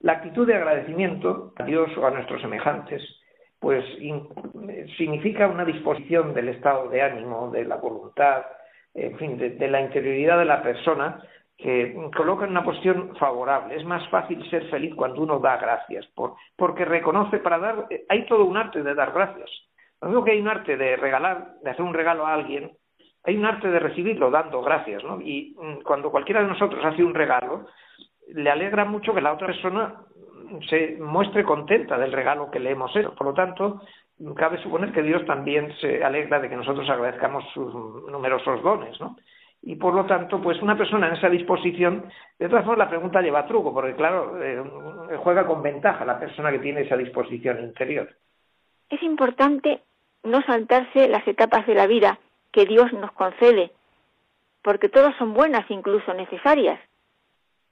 La 0.00 0.12
actitud 0.14 0.46
de 0.46 0.54
agradecimiento 0.54 1.52
a 1.56 1.64
Dios 1.64 1.90
o 1.96 2.06
a 2.06 2.10
nuestros 2.10 2.40
semejantes, 2.40 3.02
pues 3.58 3.84
significa 4.96 5.48
una 5.48 5.64
disposición 5.64 6.34
del 6.34 6.48
estado 6.48 6.88
de 6.88 7.02
ánimo, 7.02 7.50
de 7.50 7.64
la 7.64 7.76
voluntad, 7.76 8.44
en 8.94 9.16
fin, 9.18 9.36
de 9.36 9.68
la 9.68 9.80
interioridad 9.80 10.38
de 10.38 10.44
la 10.44 10.62
persona 10.62 11.20
que 11.62 11.96
coloca 12.16 12.44
en 12.44 12.50
una 12.50 12.64
posición 12.64 13.14
favorable. 13.16 13.76
Es 13.76 13.84
más 13.84 14.06
fácil 14.08 14.48
ser 14.50 14.68
feliz 14.68 14.94
cuando 14.94 15.22
uno 15.22 15.38
da 15.38 15.56
gracias, 15.56 16.06
porque 16.56 16.84
reconoce 16.84 17.38
para 17.38 17.58
dar, 17.58 17.86
hay 18.08 18.26
todo 18.26 18.44
un 18.44 18.56
arte 18.56 18.82
de 18.82 18.94
dar 18.94 19.12
gracias. 19.12 19.50
Lo 20.00 20.08
mismo 20.08 20.24
que 20.24 20.32
hay 20.32 20.40
un 20.40 20.48
arte 20.48 20.76
de 20.76 20.96
regalar, 20.96 21.54
de 21.62 21.70
hacer 21.70 21.84
un 21.84 21.94
regalo 21.94 22.26
a 22.26 22.34
alguien, 22.34 22.72
hay 23.24 23.36
un 23.36 23.44
arte 23.44 23.68
de 23.68 23.78
recibirlo 23.78 24.30
dando 24.30 24.62
gracias, 24.62 25.04
¿no? 25.04 25.20
Y 25.20 25.56
mm, 25.56 25.82
cuando 25.82 26.10
cualquiera 26.10 26.42
de 26.42 26.48
nosotros 26.48 26.84
hace 26.84 27.04
un 27.04 27.14
regalo, 27.14 27.66
le 28.28 28.50
alegra 28.50 28.84
mucho 28.84 29.14
que 29.14 29.20
la 29.20 29.32
otra 29.32 29.46
persona 29.46 29.94
se 30.68 30.98
muestre 31.00 31.44
contenta 31.44 31.96
del 31.98 32.12
regalo 32.12 32.50
que 32.50 32.58
le 32.58 32.70
hemos 32.70 32.94
hecho. 32.96 33.14
Por 33.14 33.28
lo 33.28 33.34
tanto, 33.34 33.80
cabe 34.36 34.58
suponer 34.62 34.92
que 34.92 35.02
Dios 35.02 35.24
también 35.24 35.72
se 35.80 36.02
alegra 36.04 36.40
de 36.40 36.48
que 36.48 36.56
nosotros 36.56 36.88
agradezcamos 36.90 37.44
sus 37.54 37.72
numerosos 38.10 38.62
dones, 38.62 39.00
¿no? 39.00 39.16
Y 39.62 39.76
por 39.76 39.94
lo 39.94 40.04
tanto, 40.06 40.42
pues 40.42 40.60
una 40.60 40.76
persona 40.76 41.06
en 41.06 41.14
esa 41.14 41.28
disposición, 41.28 42.04
de 42.38 42.48
todas 42.48 42.64
formas 42.64 42.86
la 42.86 42.90
pregunta 42.90 43.22
lleva 43.22 43.46
truco, 43.46 43.72
porque 43.72 43.94
claro, 43.94 44.42
eh, 44.42 44.60
juega 45.18 45.46
con 45.46 45.62
ventaja 45.62 46.04
la 46.04 46.18
persona 46.18 46.50
que 46.50 46.58
tiene 46.58 46.82
esa 46.82 46.96
disposición 46.96 47.60
interior. 47.62 48.08
Es 48.90 49.02
importante 49.02 49.80
no 50.24 50.42
saltarse 50.42 51.08
las 51.08 51.26
etapas 51.28 51.66
de 51.66 51.74
la 51.74 51.86
vida 51.86 52.18
que 52.50 52.66
Dios 52.66 52.92
nos 52.92 53.12
concede, 53.12 53.70
porque 54.62 54.88
todas 54.88 55.16
son 55.16 55.32
buenas, 55.32 55.70
incluso 55.70 56.12
necesarias. 56.12 56.80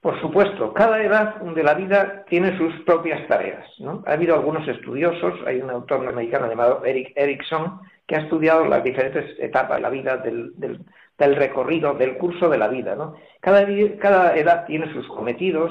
Por 0.00 0.19
supuesto, 0.21 0.73
cada 0.73 1.02
edad 1.02 1.37
de 1.37 1.62
la 1.62 1.75
vida 1.75 2.25
tiene 2.26 2.57
sus 2.57 2.75
propias 2.85 3.26
tareas. 3.28 3.66
¿no? 3.80 4.02
Ha 4.07 4.12
habido 4.12 4.35
algunos 4.35 4.66
estudiosos, 4.66 5.35
hay 5.47 5.61
un 5.61 5.71
autor 5.71 6.09
americano 6.09 6.49
llamado 6.49 6.83
Eric 6.85 7.12
Erickson, 7.16 7.80
que 8.07 8.16
ha 8.16 8.21
estudiado 8.21 8.64
las 8.64 8.83
diferentes 8.83 9.38
etapas 9.38 9.76
de 9.76 9.83
la 9.83 9.90
vida 9.90 10.16
del, 10.16 11.37
recorrido, 11.37 11.95
del 11.95 12.16
curso 12.16 12.49
de 12.49 12.57
la 12.57 12.69
vida. 12.69 12.95
¿no? 12.95 13.14
Cada, 13.40 13.66
cada 13.99 14.37
edad 14.37 14.64
tiene 14.66 14.90
sus 14.92 15.07
cometidos 15.07 15.71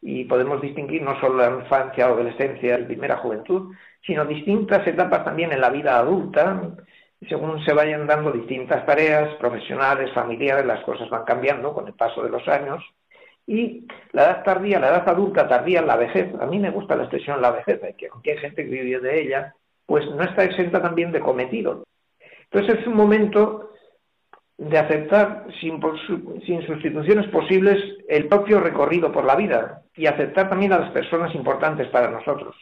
y 0.00 0.24
podemos 0.24 0.60
distinguir 0.60 1.02
no 1.02 1.18
solo 1.18 1.38
la 1.38 1.50
infancia, 1.60 2.06
adolescencia, 2.06 2.78
la 2.78 2.86
primera 2.86 3.16
juventud, 3.16 3.74
sino 4.06 4.24
distintas 4.24 4.86
etapas 4.86 5.24
también 5.24 5.50
en 5.52 5.60
la 5.60 5.70
vida 5.70 5.98
adulta, 5.98 6.74
según 7.28 7.64
se 7.64 7.72
vayan 7.72 8.06
dando 8.06 8.30
distintas 8.30 8.86
tareas 8.86 9.34
profesionales, 9.36 10.12
familiares, 10.12 10.64
las 10.64 10.84
cosas 10.84 11.08
van 11.10 11.24
cambiando 11.24 11.72
con 11.72 11.88
el 11.88 11.94
paso 11.94 12.22
de 12.22 12.30
los 12.30 12.46
años. 12.46 12.84
Y 13.46 13.86
la 14.12 14.24
edad 14.24 14.44
tardía, 14.44 14.80
la 14.80 14.88
edad 14.88 15.08
adulta 15.08 15.46
tardía, 15.46 15.82
la 15.82 15.96
vejez, 15.96 16.34
a 16.40 16.46
mí 16.46 16.58
me 16.58 16.70
gusta 16.70 16.96
la 16.96 17.02
expresión 17.02 17.42
la 17.42 17.50
vejez, 17.50 17.80
que 17.98 18.08
aunque 18.08 18.32
hay 18.32 18.38
gente 18.38 18.64
que 18.64 18.70
vive 18.70 19.00
de 19.00 19.20
ella, 19.20 19.54
pues 19.86 20.06
no 20.06 20.22
está 20.22 20.44
exenta 20.44 20.80
también 20.80 21.12
de 21.12 21.20
cometido. 21.20 21.84
Entonces 22.50 22.80
es 22.80 22.86
un 22.86 22.94
momento 22.94 23.70
de 24.56 24.78
aceptar 24.78 25.46
sin, 25.60 25.80
sin, 26.46 26.66
sustituciones 26.66 27.28
posibles 27.28 27.76
el 28.08 28.28
propio 28.28 28.60
recorrido 28.60 29.10
por 29.10 29.24
la 29.24 29.34
vida 29.34 29.82
y 29.94 30.06
aceptar 30.06 30.48
también 30.48 30.72
a 30.72 30.78
las 30.78 30.90
personas 30.92 31.34
importantes 31.34 31.88
para 31.88 32.10
nosotros. 32.10 32.56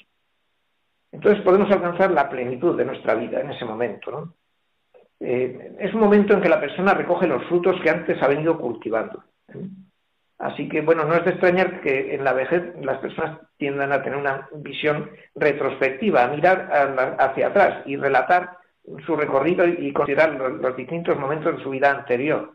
Entonces 1.12 1.42
podemos 1.44 1.70
alcanzar 1.70 2.10
la 2.10 2.30
plenitud 2.30 2.76
de 2.76 2.86
nuestra 2.86 3.14
vida 3.14 3.40
en 3.40 3.50
ese 3.50 3.66
momento. 3.66 4.10
¿no? 4.10 4.34
Eh, 5.20 5.76
es 5.78 5.92
un 5.92 6.00
momento 6.00 6.32
en 6.32 6.40
que 6.40 6.48
la 6.48 6.60
persona 6.60 6.94
recoge 6.94 7.26
los 7.26 7.44
frutos 7.44 7.78
que 7.82 7.90
antes 7.90 8.20
ha 8.22 8.28
venido 8.28 8.58
cultivando. 8.58 9.22
Así 10.42 10.68
que, 10.68 10.80
bueno, 10.80 11.04
no 11.04 11.14
es 11.14 11.24
de 11.24 11.30
extrañar 11.30 11.80
que 11.82 12.16
en 12.16 12.24
la 12.24 12.32
vejez 12.32 12.74
las 12.80 12.98
personas 12.98 13.38
tiendan 13.58 13.92
a 13.92 14.02
tener 14.02 14.18
una 14.18 14.48
visión 14.56 15.08
retrospectiva, 15.36 16.24
a 16.24 16.28
mirar 16.28 17.16
hacia 17.20 17.46
atrás 17.46 17.82
y 17.86 17.96
relatar 17.96 18.58
su 19.06 19.14
recorrido 19.14 19.64
y 19.64 19.92
considerar 19.92 20.32
los, 20.32 20.76
distintos 20.76 21.16
momentos 21.16 21.56
de 21.56 21.62
su 21.62 21.70
vida 21.70 21.92
anterior. 21.92 22.54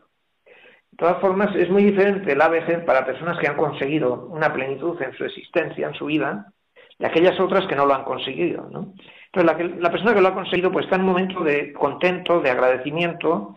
De 0.90 0.98
todas 0.98 1.18
formas, 1.18 1.56
es 1.56 1.70
muy 1.70 1.82
diferente 1.82 2.30
el 2.30 2.42
ABG 2.42 2.84
para 2.84 3.06
personas 3.06 3.38
que 3.38 3.48
han 3.48 3.56
conseguido 3.56 4.26
una 4.26 4.52
plenitud 4.52 5.00
en 5.00 5.14
su 5.14 5.24
existencia, 5.24 5.88
en 5.88 5.94
su 5.94 6.04
vida, 6.04 6.52
de 6.98 7.06
aquellas 7.06 7.40
otras 7.40 7.66
que 7.66 7.76
no 7.76 7.86
lo 7.86 7.94
han 7.94 8.04
conseguido. 8.04 8.68
¿no? 8.70 8.92
Entonces, 9.32 9.70
la, 9.70 9.80
la, 9.80 9.90
persona 9.90 10.12
que 10.12 10.20
lo 10.20 10.28
ha 10.28 10.34
conseguido 10.34 10.70
pues 10.70 10.84
está 10.84 10.96
en 10.96 11.02
un 11.02 11.08
momento 11.08 11.42
de 11.42 11.72
contento, 11.72 12.42
de 12.42 12.50
agradecimiento, 12.50 13.54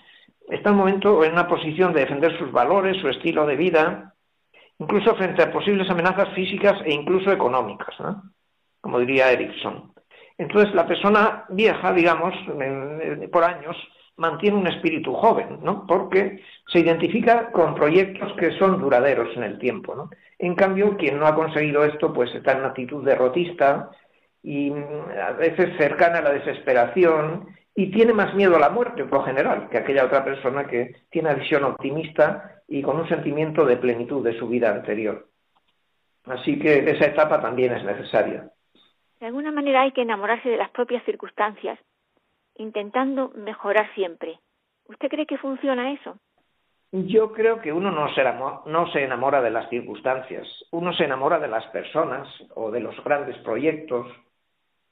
está 0.48 0.70
en 0.70 0.76
un 0.76 0.80
momento 0.80 1.22
en 1.26 1.34
una 1.34 1.50
posición 1.50 1.92
de 1.92 2.00
defender 2.00 2.38
sus 2.40 2.50
valores, 2.54 2.96
su 3.02 3.10
estilo 3.10 3.46
de 3.46 3.58
vida, 3.58 4.11
incluso 4.82 5.16
frente 5.16 5.44
a 5.44 5.52
posibles 5.52 5.88
amenazas 5.90 6.30
físicas 6.34 6.82
e 6.84 6.92
incluso 6.92 7.32
económicas, 7.32 7.94
¿no? 8.00 8.24
como 8.82 9.00
diría 9.00 9.32
Erickson. 9.32 9.94
Entonces 10.40 10.74
la 10.74 10.88
persona 10.88 11.46
vieja, 11.50 11.94
digamos, 11.94 12.34
por 13.32 13.44
años, 13.44 13.78
mantiene 14.18 14.58
un 14.58 14.66
espíritu 14.66 15.14
joven, 15.14 15.60
¿no? 15.62 15.86
Porque 15.86 16.42
se 16.68 16.80
identifica 16.80 17.52
con 17.52 17.76
proyectos 17.76 18.34
que 18.34 18.58
son 18.58 18.82
duraderos 18.82 19.30
en 19.38 19.44
el 19.44 19.60
tiempo. 19.60 20.10
En 20.40 20.56
cambio, 20.56 20.98
quien 20.98 21.20
no 21.20 21.28
ha 21.28 21.36
conseguido 21.36 21.86
esto, 21.86 22.12
pues 22.12 22.34
está 22.34 22.54
en 22.54 22.60
una 22.60 22.70
actitud 22.70 23.06
derrotista 23.06 23.92
y 24.42 24.72
mm, 24.72 24.84
a 25.28 25.32
veces 25.34 25.78
cercana 25.78 26.20
a 26.20 26.24
la 26.24 26.34
desesperación 26.34 27.48
y 27.76 27.92
tiene 27.92 28.14
más 28.14 28.34
miedo 28.36 28.56
a 28.56 28.60
la 28.60 28.70
muerte, 28.70 29.06
por 29.06 29.20
lo 29.20 29.26
general, 29.26 29.70
que 29.70 29.78
aquella 29.78 30.06
otra 30.06 30.24
persona 30.24 30.66
que 30.68 30.96
tiene 31.10 31.30
una 31.30 31.40
visión 31.40 31.64
optimista 31.64 32.62
y 32.68 32.82
con 32.82 32.98
un 32.98 33.08
sentimiento 33.08 33.66
de 33.66 33.78
plenitud 33.78 34.24
de 34.24 34.38
su 34.38 34.48
vida 34.48 34.72
anterior. 34.72 35.28
Así 36.26 36.60
que 36.60 36.80
esa 36.80 37.06
etapa 37.06 37.42
también 37.42 37.74
es 37.74 37.84
necesaria. 37.84 38.50
De 39.20 39.28
alguna 39.28 39.52
manera 39.52 39.82
hay 39.82 39.92
que 39.92 40.02
enamorarse 40.02 40.50
de 40.50 40.58
las 40.58 40.70
propias 40.72 41.04
circunstancias, 41.06 41.80
intentando 42.56 43.30
mejorar 43.36 43.94
siempre. 43.96 44.40
¿Usted 44.88 45.10
cree 45.10 45.26
que 45.26 45.38
funciona 45.38 45.92
eso? 45.94 46.18
Yo 46.92 47.32
creo 47.32 47.62
que 47.62 47.72
uno 47.72 47.90
no 47.90 48.14
se, 48.14 48.20
enamora, 48.20 48.62
no 48.66 48.92
se 48.92 49.04
enamora 49.04 49.42
de 49.42 49.50
las 49.50 49.70
circunstancias, 49.70 50.46
uno 50.72 50.92
se 50.94 51.06
enamora 51.06 51.40
de 51.40 51.48
las 51.48 51.66
personas 51.68 52.28
o 52.54 52.70
de 52.70 52.82
los 52.82 53.02
grandes 53.04 53.38
proyectos 53.38 54.08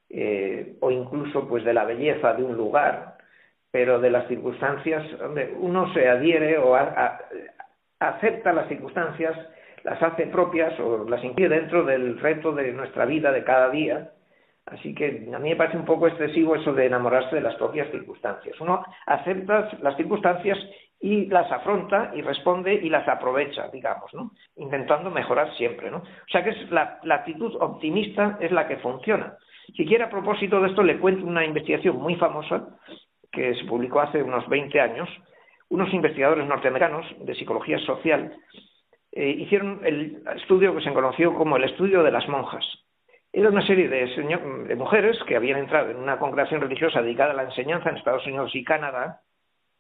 eh, 0.09 0.77
o 0.79 0.91
incluso 0.91 1.47
pues 1.47 1.63
de 1.63 1.73
la 1.73 1.85
belleza 1.85 2.33
de 2.33 2.43
un 2.43 2.55
lugar, 2.55 3.17
pero 3.71 3.99
de 3.99 4.09
las 4.09 4.27
circunstancias, 4.27 5.05
uno 5.59 5.93
se 5.93 6.07
adhiere 6.07 6.57
o 6.57 6.75
acepta 7.99 8.51
las 8.51 8.67
circunstancias, 8.67 9.37
las 9.83 10.01
hace 10.01 10.27
propias 10.27 10.79
o 10.79 11.07
las 11.07 11.23
incluye 11.23 11.49
dentro 11.49 11.83
del 11.83 12.19
reto 12.19 12.51
de 12.51 12.71
nuestra 12.71 13.05
vida 13.05 13.31
de 13.31 13.43
cada 13.43 13.69
día 13.69 14.11
Así 14.71 14.93
que 14.93 15.27
a 15.33 15.39
mí 15.39 15.49
me 15.49 15.55
parece 15.55 15.77
un 15.77 15.85
poco 15.85 16.07
excesivo 16.07 16.55
eso 16.55 16.73
de 16.73 16.85
enamorarse 16.85 17.35
de 17.35 17.41
las 17.41 17.55
propias 17.55 17.89
circunstancias. 17.91 18.59
Uno 18.59 18.83
acepta 19.07 19.69
las 19.81 19.97
circunstancias 19.97 20.57
y 20.99 21.25
las 21.25 21.51
afronta 21.51 22.11
y 22.13 22.21
responde 22.21 22.73
y 22.73 22.89
las 22.89 23.07
aprovecha, 23.07 23.69
digamos, 23.69 24.13
¿no? 24.13 24.31
Intentando 24.57 25.09
mejorar 25.09 25.51
siempre, 25.55 25.89
¿no? 25.89 25.97
O 25.97 26.31
sea 26.31 26.43
que 26.43 26.51
es 26.51 26.69
la, 26.71 26.99
actitud 27.09 27.55
optimista 27.59 28.37
es 28.39 28.51
la 28.51 28.67
que 28.67 28.77
funciona. 28.77 29.37
Si 29.75 29.85
quiere, 29.85 30.03
a 30.03 30.09
propósito 30.09 30.59
de 30.61 30.69
esto, 30.69 30.83
le 30.83 30.99
cuento 30.99 31.25
una 31.25 31.45
investigación 31.45 31.97
muy 31.97 32.15
famosa 32.15 32.77
que 33.31 33.55
se 33.55 33.65
publicó 33.65 34.01
hace 34.01 34.23
unos 34.23 34.47
20 34.47 34.79
años. 34.79 35.09
Unos 35.69 35.93
investigadores 35.93 36.47
norteamericanos 36.47 37.05
de 37.19 37.35
psicología 37.35 37.77
social 37.79 38.35
eh, 39.11 39.29
hicieron 39.29 39.81
el 39.83 40.23
estudio 40.35 40.75
que 40.75 40.83
se 40.83 40.93
conoció 40.93 41.33
como 41.35 41.57
el 41.57 41.65
estudio 41.65 42.03
de 42.03 42.11
las 42.11 42.27
monjas 42.27 42.65
era 43.31 43.49
una 43.49 43.65
serie 43.65 43.87
de, 43.87 44.75
mujeres 44.75 45.17
que 45.27 45.35
habían 45.35 45.59
entrado 45.59 45.91
en 45.91 45.97
una 45.97 46.17
congregación 46.17 46.61
religiosa 46.61 47.01
dedicada 47.01 47.31
a 47.31 47.35
la 47.35 47.43
enseñanza 47.43 47.89
en 47.89 47.97
Estados 47.97 48.25
Unidos 48.25 48.55
y 48.55 48.63
Canadá, 48.63 49.21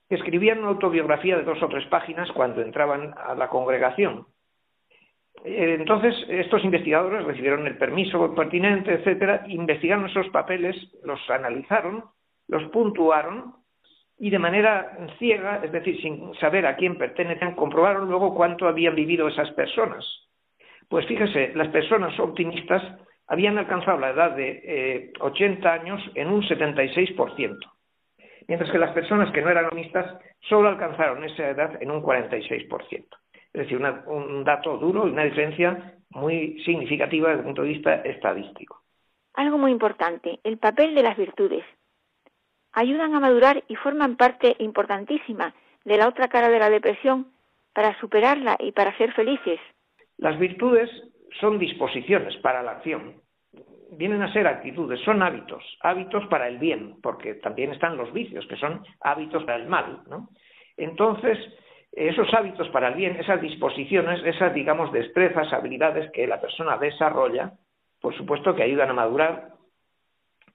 que 0.07 0.15
escribían 0.15 0.59
una 0.59 0.69
autobiografía 0.69 1.37
de 1.37 1.43
dos 1.43 1.61
o 1.61 1.67
tres 1.67 1.85
páginas 1.87 2.31
cuando 2.31 2.61
entraban 2.61 3.13
a 3.17 3.33
la 3.35 3.49
congregación. 3.49 4.27
Eh, 5.45 5.77
entonces, 5.79 6.15
estos 6.27 6.63
investigadores 6.63 7.23
recibieron 7.25 7.65
el 7.65 7.77
permiso 7.77 8.33
pertinente, 8.35 8.93
etcétera, 8.93 9.45
investigaron 9.47 10.07
esos 10.07 10.27
papeles, 10.29 10.75
los 11.03 11.19
analizaron, 11.29 12.03
los 12.47 12.63
puntuaron 12.71 13.53
y 14.17 14.29
de 14.29 14.39
manera 14.39 14.97
ciega, 15.17 15.61
es 15.63 15.71
decir, 15.71 16.01
sin 16.01 16.33
saber 16.35 16.65
a 16.65 16.75
quién 16.75 16.97
pertenecen, 16.97 17.55
comprobaron 17.55 18.09
luego 18.09 18.35
cuánto 18.35 18.67
habían 18.67 18.95
vivido 18.95 19.29
esas 19.29 19.49
personas. 19.51 20.05
Pues 20.89 21.05
fíjese, 21.07 21.53
las 21.55 21.69
personas 21.69 22.19
optimistas 22.19 22.83
habían 23.27 23.57
alcanzado 23.57 23.97
la 23.99 24.09
edad 24.09 24.31
de 24.31 25.13
80 25.19 25.67
eh, 25.67 25.79
años 25.79 26.01
en 26.15 26.27
un 26.29 26.41
76%, 26.41 27.57
mientras 28.47 28.71
que 28.71 28.77
las 28.79 28.91
personas 28.91 29.31
que 29.31 29.41
no 29.41 29.49
eran 29.49 29.65
optimistas 29.65 30.19
solo 30.49 30.67
alcanzaron 30.69 31.23
esa 31.23 31.47
edad 31.47 31.81
en 31.81 31.91
un 31.91 32.01
46%. 32.01 33.05
Es 33.53 33.61
decir, 33.61 33.81
un 34.05 34.43
dato 34.43 34.77
duro 34.77 35.07
y 35.07 35.11
una 35.11 35.23
diferencia 35.23 35.95
muy 36.09 36.61
significativa 36.63 37.29
desde 37.29 37.39
el 37.39 37.45
punto 37.45 37.61
de 37.63 37.69
vista 37.69 37.95
estadístico. 37.95 38.81
Algo 39.33 39.57
muy 39.57 39.71
importante, 39.71 40.39
el 40.43 40.57
papel 40.57 40.95
de 40.95 41.03
las 41.03 41.17
virtudes. 41.17 41.63
Ayudan 42.73 43.15
a 43.15 43.19
madurar 43.19 43.63
y 43.67 43.75
forman 43.75 44.15
parte 44.15 44.55
importantísima 44.59 45.53
de 45.85 45.97
la 45.97 46.07
otra 46.07 46.27
cara 46.27 46.49
de 46.49 46.59
la 46.59 46.69
depresión 46.69 47.27
para 47.73 47.97
superarla 47.99 48.57
y 48.59 48.71
para 48.71 48.95
ser 48.97 49.13
felices. 49.13 49.59
Las 50.17 50.37
virtudes 50.37 50.89
son 51.39 51.57
disposiciones 51.57 52.35
para 52.37 52.61
la 52.61 52.71
acción, 52.71 53.21
vienen 53.91 54.21
a 54.21 54.33
ser 54.33 54.47
actitudes, 54.47 54.99
son 55.01 55.23
hábitos, 55.23 55.63
hábitos 55.81 56.25
para 56.27 56.47
el 56.47 56.57
bien, 56.57 56.97
porque 57.01 57.35
también 57.35 57.71
están 57.71 57.97
los 57.97 58.11
vicios, 58.13 58.45
que 58.47 58.57
son 58.57 58.83
hábitos 59.01 59.43
para 59.43 59.57
el 59.57 59.67
mal. 59.67 60.03
¿no? 60.09 60.29
Entonces, 60.77 61.37
esos 61.91 62.33
hábitos 62.33 62.69
para 62.69 62.89
el 62.89 62.95
bien, 62.95 63.15
esas 63.17 63.41
disposiciones, 63.41 64.21
esas, 64.23 64.53
digamos, 64.53 64.91
destrezas, 64.91 65.51
habilidades 65.53 66.11
que 66.11 66.27
la 66.27 66.39
persona 66.39 66.77
desarrolla, 66.77 67.53
por 67.99 68.15
supuesto 68.15 68.55
que 68.55 68.63
ayudan 68.63 68.89
a 68.91 68.93
madurar 68.93 69.49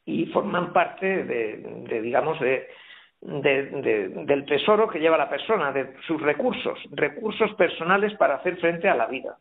y 0.05 0.27
forman 0.27 0.73
parte 0.73 1.25
de, 1.25 2.01
digamos, 2.01 2.39
de, 2.41 2.69
del 3.21 4.45
tesoro 4.47 4.89
que 4.89 5.01
lleva 5.01 5.17
la 5.17 5.31
persona, 5.31 5.73
de 5.73 5.95
sus 6.07 6.21
recursos, 6.21 6.79
recursos 6.91 7.53
personales 7.55 8.15
para 8.15 8.37
hacer 8.37 8.57
frente 8.59 8.89
a 8.89 8.95
la 8.95 9.07
vida. 9.07 9.37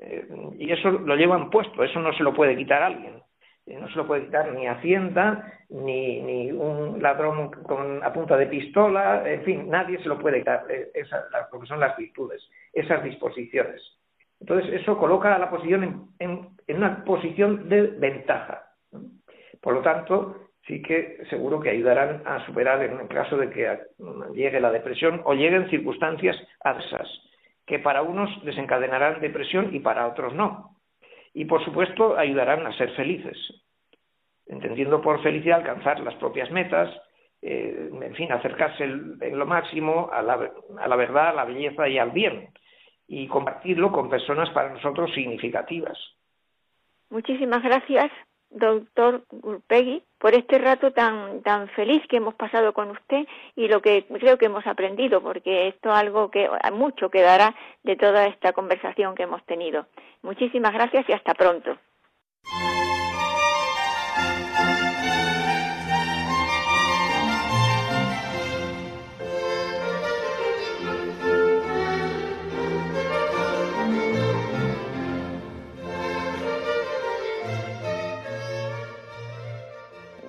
Eh, 0.00 0.28
y 0.58 0.70
eso 0.70 0.90
lo 0.90 1.16
llevan 1.16 1.50
puesto, 1.50 1.82
eso 1.82 2.00
no 2.00 2.12
se 2.12 2.22
lo 2.22 2.32
puede 2.34 2.56
quitar 2.56 2.82
alguien. 2.82 3.22
Eh, 3.68 3.78
no 3.78 3.88
se 3.88 3.96
lo 3.96 4.06
puede 4.06 4.24
quitar 4.24 4.52
ni 4.52 4.66
Hacienda, 4.66 5.52
ni, 5.68 6.20
ni 6.22 6.52
un 6.52 7.02
ladrón 7.02 7.50
con, 7.50 8.02
a 8.02 8.12
punta 8.12 8.36
de 8.36 8.46
pistola, 8.46 9.22
en 9.30 9.42
fin, 9.42 9.68
nadie 9.68 9.98
se 9.98 10.08
lo 10.08 10.18
puede 10.18 10.38
quitar, 10.38 10.64
eh, 10.70 10.90
esa, 10.94 11.26
porque 11.50 11.66
son 11.66 11.80
las 11.80 11.96
virtudes, 11.96 12.42
esas 12.72 13.04
disposiciones. 13.04 13.82
Entonces, 14.40 14.80
eso 14.80 14.96
coloca 14.96 15.34
a 15.34 15.38
la 15.38 15.50
posición 15.50 16.08
en, 16.18 16.48
en, 16.66 16.76
una 16.76 17.04
posición 17.04 17.68
de 17.68 17.82
ventaja. 17.82 18.64
Por 19.60 19.74
lo 19.74 19.82
tanto, 19.82 20.48
sí 20.66 20.80
que 20.80 21.18
seguro 21.28 21.60
que 21.60 21.70
ayudarán 21.70 22.22
a 22.24 22.44
superar 22.46 22.82
en 22.82 23.00
el 23.00 23.08
caso 23.08 23.36
de 23.36 23.50
que 23.50 23.78
llegue 24.34 24.60
la 24.60 24.70
depresión 24.70 25.20
o 25.24 25.34
lleguen 25.34 25.68
circunstancias 25.68 26.36
adversas 26.60 27.08
que 27.66 27.78
para 27.78 28.02
unos 28.02 28.30
desencadenarán 28.44 29.20
depresión 29.20 29.74
y 29.74 29.80
para 29.80 30.06
otros 30.08 30.34
no. 30.34 30.77
Y 31.34 31.44
por 31.44 31.64
supuesto 31.64 32.16
ayudarán 32.16 32.66
a 32.66 32.76
ser 32.76 32.90
felices, 32.96 33.36
entendiendo 34.46 35.00
por 35.00 35.22
felicidad 35.22 35.58
alcanzar 35.58 36.00
las 36.00 36.14
propias 36.16 36.50
metas, 36.50 36.88
eh, 37.42 37.90
en 37.92 38.14
fin, 38.14 38.32
acercarse 38.32 38.84
en 38.84 39.38
lo 39.38 39.46
máximo 39.46 40.10
a 40.12 40.22
la, 40.22 40.50
a 40.78 40.88
la 40.88 40.96
verdad, 40.96 41.28
a 41.28 41.34
la 41.34 41.44
belleza 41.44 41.88
y 41.88 41.98
al 41.98 42.10
bien, 42.10 42.48
y 43.06 43.26
compartirlo 43.28 43.92
con 43.92 44.10
personas 44.10 44.50
para 44.50 44.70
nosotros 44.70 45.12
significativas. 45.14 45.98
Muchísimas 47.10 47.62
gracias 47.62 48.10
doctor 48.50 49.22
Gurpegui, 49.30 50.02
por 50.18 50.34
este 50.34 50.58
rato 50.58 50.92
tan, 50.92 51.42
tan 51.42 51.68
feliz 51.70 52.02
que 52.08 52.16
hemos 52.16 52.34
pasado 52.34 52.72
con 52.72 52.90
usted 52.90 53.26
y 53.56 53.68
lo 53.68 53.80
que 53.80 54.04
creo 54.06 54.38
que 54.38 54.46
hemos 54.46 54.66
aprendido, 54.66 55.22
porque 55.22 55.68
esto 55.68 55.90
es 55.90 55.94
algo 55.94 56.30
que 56.30 56.48
mucho 56.72 57.10
quedará 57.10 57.54
de 57.82 57.96
toda 57.96 58.26
esta 58.26 58.52
conversación 58.52 59.14
que 59.14 59.24
hemos 59.24 59.44
tenido. 59.44 59.86
Muchísimas 60.22 60.72
gracias 60.72 61.08
y 61.08 61.12
hasta 61.12 61.34
pronto. 61.34 61.78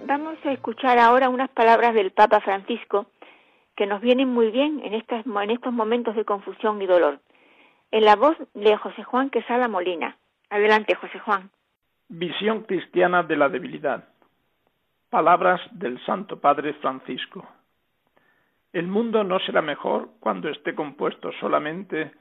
Vamos 0.10 0.44
a 0.44 0.52
escuchar 0.52 0.98
ahora 0.98 1.30
unas 1.30 1.52
palabras 1.52 1.94
del 1.94 2.10
Papa 2.10 2.42
Francisco 2.42 3.06
que 3.76 3.86
nos 3.86 4.02
vienen 4.02 4.28
muy 4.28 4.50
bien 4.50 4.82
en, 4.84 4.96
en 4.96 5.52
estos 5.52 5.72
momentos 5.72 6.16
de 6.16 6.26
confusión 6.26 6.82
y 6.82 6.88
dolor. 6.88 7.20
En 7.92 8.06
la 8.06 8.16
voz 8.16 8.36
de 8.56 8.76
José 8.76 9.04
Juan 9.04 9.30
Quesada 9.30 9.68
Molina. 9.68 10.18
Adelante, 10.50 10.96
José 10.96 11.20
Juan. 11.20 11.52
Visión 12.08 12.64
cristiana 12.64 13.22
de 13.22 13.38
la 13.38 13.50
debilidad. 13.50 14.06
Palabras 15.12 15.62
del 15.74 16.04
Santo 16.08 16.40
Padre 16.40 16.74
Francisco. 16.82 17.48
El 18.74 18.88
mundo 18.88 19.24
no 19.24 19.38
será 19.42 19.62
mejor 19.62 20.10
cuando 20.20 20.50
esté 20.50 20.74
compuesto 20.74 21.32
solamente 21.34 22.12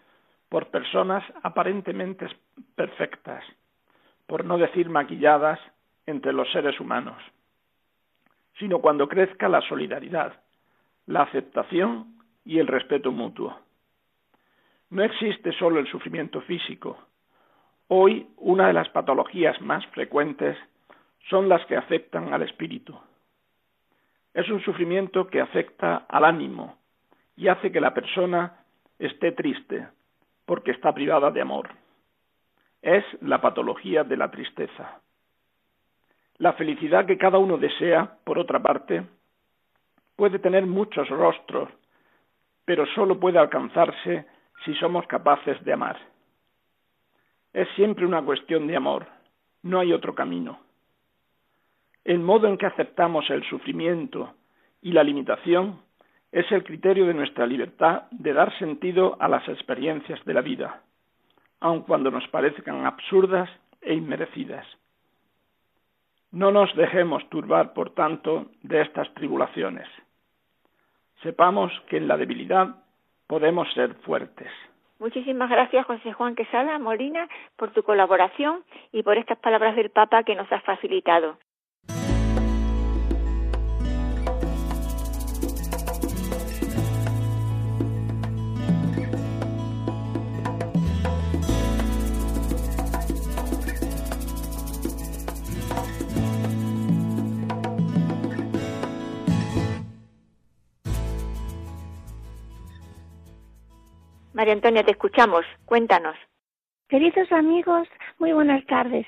por 0.50 0.66
personas 0.66 1.24
aparentemente 1.42 2.26
perfectas, 2.74 3.42
por 4.26 4.44
no 4.44 4.58
decir 4.58 4.90
maquilladas 4.90 5.58
entre 6.04 6.34
los 6.34 6.52
seres 6.52 6.78
humanos 6.80 7.16
sino 8.58 8.80
cuando 8.80 9.08
crezca 9.08 9.48
la 9.48 9.60
solidaridad, 9.62 10.32
la 11.06 11.22
aceptación 11.22 12.18
y 12.44 12.58
el 12.58 12.66
respeto 12.66 13.12
mutuo. 13.12 13.58
No 14.90 15.02
existe 15.02 15.52
solo 15.52 15.80
el 15.80 15.86
sufrimiento 15.86 16.40
físico. 16.42 16.98
Hoy 17.88 18.26
una 18.36 18.68
de 18.68 18.72
las 18.72 18.88
patologías 18.88 19.60
más 19.60 19.86
frecuentes 19.88 20.56
son 21.28 21.48
las 21.48 21.64
que 21.66 21.76
afectan 21.76 22.32
al 22.32 22.42
espíritu. 22.42 22.98
Es 24.34 24.48
un 24.48 24.60
sufrimiento 24.62 25.26
que 25.26 25.40
afecta 25.40 26.06
al 26.08 26.24
ánimo 26.24 26.78
y 27.36 27.48
hace 27.48 27.70
que 27.70 27.80
la 27.80 27.94
persona 27.94 28.64
esté 28.98 29.32
triste 29.32 29.88
porque 30.46 30.70
está 30.70 30.92
privada 30.92 31.30
de 31.30 31.40
amor. 31.40 31.68
Es 32.80 33.04
la 33.20 33.40
patología 33.40 34.04
de 34.04 34.16
la 34.16 34.30
tristeza. 34.30 35.00
La 36.38 36.52
felicidad 36.52 37.04
que 37.04 37.18
cada 37.18 37.38
uno 37.38 37.58
desea, 37.58 38.18
por 38.24 38.38
otra 38.38 38.60
parte, 38.62 39.02
puede 40.14 40.38
tener 40.38 40.66
muchos 40.66 41.08
rostros, 41.08 41.68
pero 42.64 42.86
solo 42.94 43.18
puede 43.18 43.38
alcanzarse 43.38 44.26
si 44.64 44.74
somos 44.74 45.06
capaces 45.06 45.62
de 45.64 45.72
amar. 45.72 45.98
Es 47.52 47.68
siempre 47.76 48.06
una 48.06 48.22
cuestión 48.22 48.66
de 48.68 48.76
amor, 48.76 49.06
no 49.62 49.80
hay 49.80 49.92
otro 49.92 50.14
camino. 50.14 50.60
El 52.04 52.20
modo 52.20 52.46
en 52.46 52.56
que 52.56 52.66
aceptamos 52.66 53.28
el 53.30 53.42
sufrimiento 53.48 54.34
y 54.80 54.92
la 54.92 55.02
limitación 55.02 55.80
es 56.30 56.50
el 56.52 56.62
criterio 56.62 57.06
de 57.06 57.14
nuestra 57.14 57.46
libertad 57.46 58.04
de 58.10 58.32
dar 58.32 58.56
sentido 58.58 59.16
a 59.18 59.28
las 59.28 59.48
experiencias 59.48 60.24
de 60.24 60.34
la 60.34 60.42
vida, 60.42 60.82
aun 61.58 61.82
cuando 61.82 62.10
nos 62.10 62.26
parezcan 62.28 62.86
absurdas 62.86 63.50
e 63.80 63.94
inmerecidas. 63.94 64.66
No 66.30 66.52
nos 66.52 66.74
dejemos 66.76 67.28
turbar, 67.30 67.72
por 67.72 67.94
tanto, 67.94 68.46
de 68.62 68.82
estas 68.82 69.12
tribulaciones. 69.14 69.88
Sepamos 71.22 71.72
que 71.88 71.96
en 71.96 72.06
la 72.06 72.16
debilidad 72.16 72.76
podemos 73.26 73.72
ser 73.72 73.94
fuertes. 74.02 74.50
Muchísimas 74.98 75.48
gracias, 75.48 75.86
José 75.86 76.12
Juan 76.12 76.34
Quesada 76.34 76.78
Molina, 76.78 77.28
por 77.56 77.70
tu 77.70 77.82
colaboración 77.82 78.64
y 78.92 79.02
por 79.02 79.16
estas 79.16 79.38
palabras 79.38 79.76
del 79.76 79.90
Papa 79.90 80.24
que 80.24 80.34
nos 80.34 80.50
has 80.50 80.62
facilitado. 80.64 81.38
María 104.38 104.52
Antonia, 104.52 104.84
te 104.84 104.92
escuchamos. 104.92 105.44
Cuéntanos. 105.64 106.14
Queridos 106.88 107.32
amigos, 107.32 107.88
muy 108.20 108.32
buenas 108.32 108.64
tardes. 108.66 109.04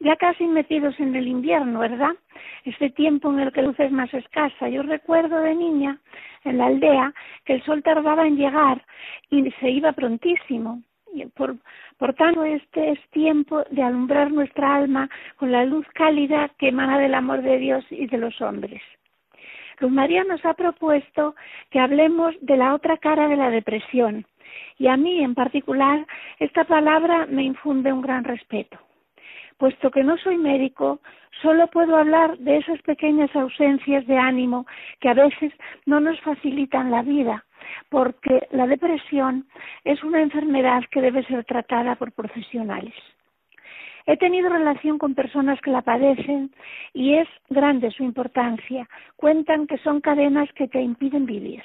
Ya 0.00 0.16
casi 0.16 0.44
metidos 0.44 0.98
en 0.98 1.14
el 1.14 1.28
invierno, 1.28 1.78
¿verdad? 1.78 2.16
Este 2.64 2.90
tiempo 2.90 3.30
en 3.30 3.38
el 3.38 3.52
que 3.52 3.62
luz 3.62 3.78
es 3.78 3.92
más 3.92 4.12
escasa. 4.12 4.68
Yo 4.68 4.82
recuerdo 4.82 5.40
de 5.40 5.54
niña, 5.54 6.00
en 6.42 6.58
la 6.58 6.66
aldea, 6.66 7.14
que 7.44 7.52
el 7.52 7.62
sol 7.62 7.80
tardaba 7.84 8.26
en 8.26 8.38
llegar 8.38 8.84
y 9.30 9.48
se 9.60 9.70
iba 9.70 9.92
prontísimo. 9.92 10.82
Por, 11.36 11.54
por 11.96 12.14
tanto, 12.14 12.42
este 12.42 12.90
es 12.90 13.10
tiempo 13.10 13.62
de 13.70 13.84
alumbrar 13.84 14.32
nuestra 14.32 14.74
alma 14.74 15.08
con 15.36 15.52
la 15.52 15.64
luz 15.64 15.86
cálida 15.94 16.50
que 16.58 16.70
emana 16.70 16.98
del 16.98 17.14
amor 17.14 17.42
de 17.42 17.56
Dios 17.58 17.84
y 17.90 18.08
de 18.08 18.18
los 18.18 18.40
hombres. 18.40 18.82
Luz 19.78 19.92
María 19.92 20.24
nos 20.24 20.44
ha 20.44 20.54
propuesto 20.54 21.36
que 21.70 21.78
hablemos 21.78 22.34
de 22.40 22.56
la 22.56 22.74
otra 22.74 22.96
cara 22.98 23.28
de 23.28 23.36
la 23.36 23.50
depresión, 23.50 24.26
y 24.80 24.88
a 24.88 24.96
mí 24.96 25.22
en 25.22 25.34
particular 25.34 26.06
esta 26.38 26.64
palabra 26.64 27.26
me 27.26 27.44
infunde 27.44 27.92
un 27.92 28.00
gran 28.00 28.24
respeto. 28.24 28.78
Puesto 29.58 29.90
que 29.90 30.02
no 30.02 30.16
soy 30.16 30.38
médico, 30.38 31.00
solo 31.42 31.66
puedo 31.66 31.96
hablar 31.96 32.38
de 32.38 32.56
esas 32.56 32.80
pequeñas 32.80 33.30
ausencias 33.36 34.06
de 34.06 34.16
ánimo 34.16 34.66
que 34.98 35.10
a 35.10 35.14
veces 35.14 35.52
no 35.84 36.00
nos 36.00 36.18
facilitan 36.22 36.90
la 36.90 37.02
vida, 37.02 37.44
porque 37.90 38.48
la 38.52 38.66
depresión 38.66 39.46
es 39.84 40.02
una 40.02 40.22
enfermedad 40.22 40.82
que 40.90 41.02
debe 41.02 41.24
ser 41.24 41.44
tratada 41.44 41.96
por 41.96 42.12
profesionales. 42.12 42.94
He 44.06 44.16
tenido 44.16 44.48
relación 44.48 44.96
con 44.96 45.14
personas 45.14 45.60
que 45.60 45.70
la 45.70 45.82
padecen 45.82 46.52
y 46.94 47.16
es 47.16 47.28
grande 47.50 47.90
su 47.90 48.02
importancia. 48.02 48.88
Cuentan 49.16 49.66
que 49.66 49.76
son 49.76 50.00
cadenas 50.00 50.50
que 50.54 50.68
te 50.68 50.80
impiden 50.80 51.26
vivir. 51.26 51.62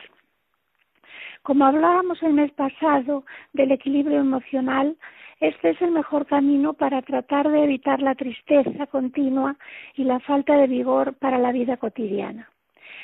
Como 1.45 1.63
hablábamos 1.63 2.23
el 2.23 2.33
mes 2.33 2.51
pasado 2.53 3.23
del 3.53 3.71
equilibrio 3.71 4.19
emocional, 4.19 4.97
este 5.39 5.69
es 5.69 5.81
el 5.83 5.91
mejor 5.91 6.25
camino 6.25 6.73
para 6.73 7.03
tratar 7.03 7.51
de 7.51 7.65
evitar 7.65 8.01
la 8.01 8.15
tristeza 8.15 8.87
continua 8.87 9.55
y 9.93 10.05
la 10.05 10.19
falta 10.21 10.57
de 10.57 10.65
vigor 10.65 11.13
para 11.19 11.37
la 11.37 11.51
vida 11.51 11.77
cotidiana. 11.77 12.49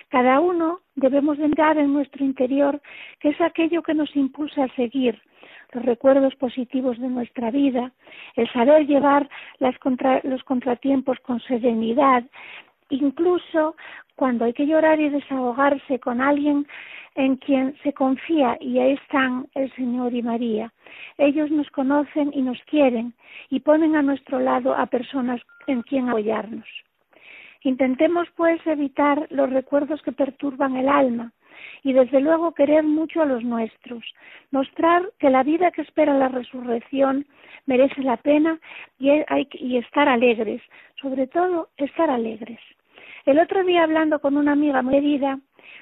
Cada 0.09 0.39
uno 0.39 0.79
debemos 0.95 1.37
entrar 1.37 1.77
en 1.77 1.93
nuestro 1.93 2.25
interior, 2.25 2.81
que 3.19 3.29
es 3.29 3.39
aquello 3.41 3.83
que 3.83 3.93
nos 3.93 4.15
impulsa 4.15 4.63
a 4.63 4.75
seguir, 4.75 5.21
los 5.71 5.85
recuerdos 5.85 6.33
positivos 6.35 6.99
de 6.99 7.09
nuestra 7.09 7.51
vida, 7.51 7.91
el 8.35 8.51
saber 8.51 8.87
llevar 8.87 9.29
los 9.59 10.43
contratiempos 10.45 11.19
con 11.19 11.39
serenidad, 11.41 12.23
incluso 12.91 13.75
cuando 14.15 14.45
hay 14.45 14.53
que 14.53 14.67
llorar 14.67 14.99
y 14.99 15.09
desahogarse 15.09 15.99
con 15.99 16.21
alguien 16.21 16.67
en 17.15 17.35
quien 17.37 17.75
se 17.83 17.93
confía 17.93 18.57
y 18.61 18.79
ahí 18.79 18.93
están 18.93 19.47
el 19.55 19.73
Señor 19.75 20.13
y 20.13 20.21
María. 20.21 20.71
Ellos 21.17 21.51
nos 21.51 21.69
conocen 21.71 22.31
y 22.33 22.41
nos 22.41 22.61
quieren 22.63 23.13
y 23.49 23.59
ponen 23.59 23.95
a 23.95 24.01
nuestro 24.01 24.39
lado 24.39 24.75
a 24.75 24.85
personas 24.85 25.41
en 25.67 25.81
quien 25.81 26.09
apoyarnos. 26.09 26.67
Intentemos 27.63 28.27
pues 28.35 28.59
evitar 28.65 29.27
los 29.29 29.49
recuerdos 29.49 30.01
que 30.01 30.11
perturban 30.11 30.75
el 30.77 30.89
alma 30.89 31.31
y 31.83 31.93
desde 31.93 32.19
luego 32.19 32.53
querer 32.53 32.83
mucho 32.83 33.21
a 33.21 33.25
los 33.25 33.43
nuestros, 33.43 34.03
mostrar 34.51 35.03
que 35.19 35.29
la 35.29 35.43
vida 35.43 35.71
que 35.71 35.81
espera 35.81 36.17
la 36.17 36.27
resurrección 36.27 37.25
merece 37.65 38.01
la 38.01 38.17
pena 38.17 38.59
y, 38.99 39.77
estar 39.77 40.07
alegres, 40.07 40.61
sobre 40.99 41.27
todo 41.27 41.69
estar 41.77 42.09
alegres. 42.09 42.59
El 43.25 43.39
otro 43.39 43.63
día 43.63 43.83
hablando 43.83 44.19
con 44.19 44.37
una 44.37 44.53
amiga 44.53 44.81
muy 44.81 44.95
querida, 44.95 45.39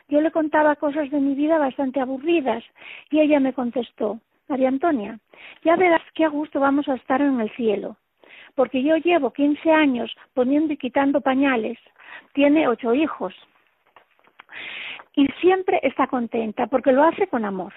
yo 0.07 0.21
le 0.21 0.31
contaba 0.31 0.75
cosas 0.75 1.09
de 1.09 1.19
mi 1.19 1.35
vida 1.35 1.57
bastante 1.57 1.99
aburridas 1.99 2.63
y 3.11 3.19
ella 3.19 3.39
me 3.39 3.53
contestó, 3.53 4.19
María 4.47 4.67
Antonia, 4.67 5.19
ya 5.63 5.75
verás 5.75 6.01
qué 6.13 6.25
a 6.25 6.29
gusto 6.29 6.59
vamos 6.59 6.87
a 6.89 6.95
estar 6.95 7.21
en 7.21 7.39
el 7.39 7.49
cielo 7.51 7.97
porque 8.55 8.83
yo 8.83 8.97
llevo 8.97 9.31
15 9.31 9.71
años 9.71 10.13
poniendo 10.33 10.73
y 10.73 10.77
quitando 10.77 11.21
pañales, 11.21 11.77
tiene 12.33 12.67
ocho 12.67 12.93
hijos 12.93 13.33
y 15.15 15.27
siempre 15.39 15.79
está 15.83 16.07
contenta 16.07 16.67
porque 16.67 16.91
lo 16.91 17.03
hace 17.03 17.27
con 17.27 17.45
amor. 17.45 17.73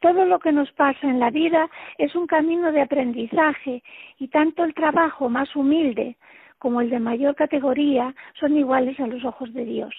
Todo 0.00 0.26
lo 0.26 0.40
que 0.40 0.52
nos 0.52 0.70
pasa 0.72 1.08
en 1.08 1.20
la 1.20 1.30
vida 1.30 1.70
es 1.96 2.14
un 2.14 2.26
camino 2.26 2.70
de 2.70 2.82
aprendizaje 2.82 3.82
y 4.18 4.28
tanto 4.28 4.62
el 4.64 4.74
trabajo 4.74 5.30
más 5.30 5.56
humilde 5.56 6.16
como 6.64 6.80
el 6.80 6.88
de 6.88 6.98
mayor 6.98 7.34
categoría 7.34 8.14
son 8.40 8.56
iguales 8.56 8.98
a 8.98 9.06
los 9.06 9.22
ojos 9.22 9.52
de 9.52 9.66
Dios. 9.66 9.94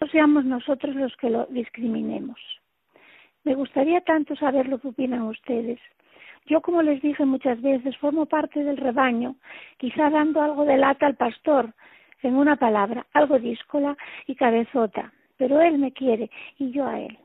No 0.00 0.08
seamos 0.08 0.44
nosotros 0.44 0.96
los 0.96 1.16
que 1.16 1.30
lo 1.30 1.46
discriminemos. 1.46 2.40
Me 3.44 3.54
gustaría 3.54 4.00
tanto 4.00 4.34
saber 4.34 4.66
lo 4.66 4.80
que 4.80 4.88
opinan 4.88 5.22
ustedes. 5.22 5.78
Yo, 6.46 6.60
como 6.60 6.82
les 6.82 7.00
dije 7.02 7.24
muchas 7.24 7.62
veces, 7.62 7.96
formo 7.98 8.26
parte 8.26 8.64
del 8.64 8.78
rebaño, 8.78 9.36
quizá 9.76 10.10
dando 10.10 10.42
algo 10.42 10.64
de 10.64 10.76
lata 10.76 11.06
al 11.06 11.14
pastor, 11.14 11.72
en 12.24 12.34
una 12.34 12.56
palabra, 12.56 13.06
algo 13.12 13.38
díscola 13.38 13.96
y 14.26 14.34
cabezota, 14.34 15.12
pero 15.36 15.60
él 15.60 15.78
me 15.78 15.92
quiere 15.92 16.32
y 16.58 16.72
yo 16.72 16.84
a 16.84 16.98
él. 16.98 17.16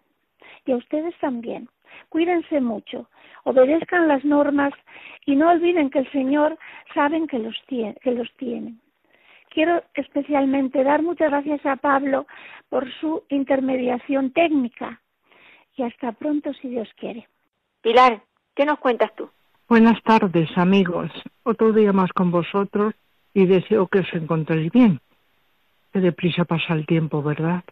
Y 0.67 0.71
a 0.71 0.75
ustedes 0.75 1.17
también. 1.17 1.67
Cuídense 2.09 2.61
mucho, 2.61 3.09
obedezcan 3.43 4.07
las 4.07 4.23
normas 4.23 4.73
y 5.25 5.35
no 5.35 5.49
olviden 5.49 5.89
que 5.89 5.99
el 5.99 6.11
Señor 6.11 6.59
sabe 6.93 7.25
que 7.27 7.39
los 7.39 7.55
tiene. 7.67 7.95
Que 8.03 8.11
los 8.11 8.31
tiene. 8.37 8.75
Quiero 9.53 9.83
especialmente 9.93 10.83
dar 10.83 11.03
muchas 11.03 11.29
gracias 11.29 11.65
a 11.65 11.75
Pablo 11.75 12.25
por 12.69 12.91
su 12.99 13.23
intermediación 13.29 14.31
técnica 14.31 14.99
y 15.75 15.83
hasta 15.83 16.11
pronto 16.11 16.53
si 16.53 16.69
Dios 16.69 16.89
quiere. 16.97 17.27
Pilar, 17.81 18.21
¿Qué 18.55 18.65
nos 18.65 18.79
cuentas 18.79 19.11
tú? 19.15 19.29
Buenas 19.67 20.01
tardes, 20.03 20.49
amigos. 20.57 21.09
Otro 21.43 21.73
día 21.73 21.91
más 21.91 22.11
con 22.13 22.29
vosotros 22.29 22.93
y 23.33 23.45
deseo 23.45 23.87
que 23.87 23.99
os 23.99 24.13
encontréis 24.13 24.71
bien. 24.71 24.99
Que 25.91 25.99
deprisa 25.99 26.45
pasa 26.45 26.73
el 26.73 26.85
tiempo, 26.85 27.23
¿verdad? 27.23 27.63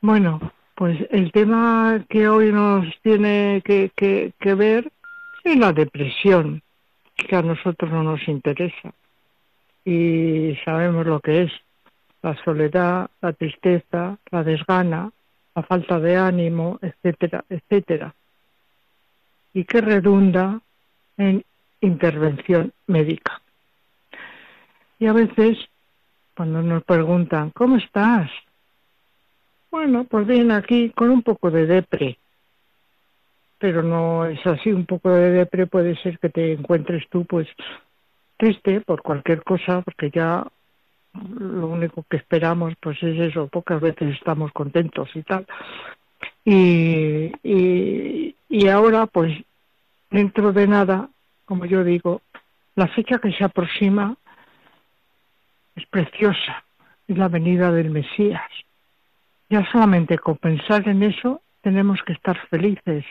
Bueno, 0.00 0.40
pues 0.74 0.98
el 1.10 1.32
tema 1.32 2.04
que 2.08 2.28
hoy 2.28 2.50
nos 2.52 2.86
tiene 3.02 3.62
que, 3.64 3.90
que 3.94 4.54
ver 4.54 4.90
es 5.44 5.56
la 5.56 5.72
depresión, 5.72 6.62
que 7.14 7.36
a 7.36 7.42
nosotros 7.42 7.90
no 7.90 8.02
nos 8.02 8.26
interesa. 8.26 8.94
Y 9.84 10.56
sabemos 10.64 11.06
lo 11.06 11.20
que 11.20 11.42
es 11.42 11.52
la 12.22 12.36
soledad, 12.44 13.10
la 13.20 13.32
tristeza, 13.32 14.18
la 14.30 14.42
desgana, 14.42 15.10
la 15.54 15.62
falta 15.62 16.00
de 16.00 16.16
ánimo, 16.16 16.78
etcétera, 16.80 17.44
etcétera 17.48 18.14
y 19.54 19.64
que 19.64 19.80
redunda 19.80 20.60
en 21.16 21.44
intervención 21.80 22.72
médica. 22.88 23.40
Y 24.98 25.06
a 25.06 25.12
veces, 25.12 25.56
cuando 26.36 26.60
nos 26.60 26.82
preguntan, 26.84 27.50
¿cómo 27.50 27.76
estás? 27.76 28.30
Bueno, 29.70 30.04
pues 30.04 30.26
bien 30.26 30.50
aquí 30.50 30.90
con 30.90 31.10
un 31.10 31.22
poco 31.22 31.50
de 31.50 31.66
depre. 31.66 32.18
Pero 33.58 33.82
no 33.82 34.26
es 34.26 34.44
así, 34.46 34.70
un 34.70 34.86
poco 34.86 35.10
de 35.10 35.30
depre 35.30 35.66
puede 35.66 35.96
ser 36.02 36.18
que 36.18 36.28
te 36.28 36.52
encuentres 36.52 37.08
tú 37.08 37.24
pues 37.24 37.48
triste 38.36 38.80
por 38.80 39.02
cualquier 39.02 39.42
cosa, 39.42 39.82
porque 39.82 40.10
ya 40.10 40.46
lo 41.38 41.68
único 41.68 42.04
que 42.08 42.16
esperamos 42.16 42.74
pues 42.80 43.02
es 43.02 43.18
eso, 43.18 43.46
pocas 43.48 43.80
veces 43.80 44.14
estamos 44.14 44.52
contentos 44.52 45.08
y 45.14 45.22
tal. 45.22 45.46
Y, 46.44 47.32
y, 48.48 48.68
ahora, 48.68 49.06
pues, 49.06 49.32
dentro 50.10 50.52
de 50.52 50.66
nada, 50.66 51.08
como 51.46 51.64
yo 51.64 51.82
digo, 51.84 52.20
la 52.74 52.88
fecha 52.88 53.18
que 53.18 53.32
se 53.32 53.44
aproxima 53.44 54.16
es 55.74 55.86
preciosa, 55.86 56.64
es 57.08 57.16
la 57.16 57.28
venida 57.28 57.72
del 57.72 57.90
Mesías. 57.90 58.50
Ya 59.48 59.64
solamente 59.70 60.18
con 60.18 60.36
pensar 60.36 60.86
en 60.88 61.02
eso 61.02 61.40
tenemos 61.62 62.02
que 62.02 62.12
estar 62.12 62.36
felices, 62.48 63.04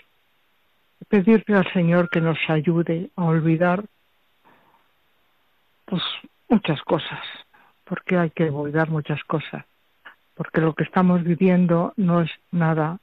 pedirle 1.08 1.58
al 1.58 1.72
Señor 1.74 2.10
que 2.10 2.22
nos 2.22 2.38
ayude 2.48 3.10
a 3.16 3.24
olvidar 3.24 3.84
pues 5.86 6.02
muchas 6.50 6.82
cosas, 6.84 7.24
porque 7.84 8.18
hay 8.18 8.30
que 8.30 8.50
olvidar 8.50 8.90
muchas 8.90 9.24
cosas, 9.24 9.66
porque 10.36 10.62
lo 10.62 10.74
que 10.74 10.84
estamos 10.84 11.24
viviendo 11.24 11.94
no 11.98 12.22
es 12.22 12.32
nada 12.52 13.00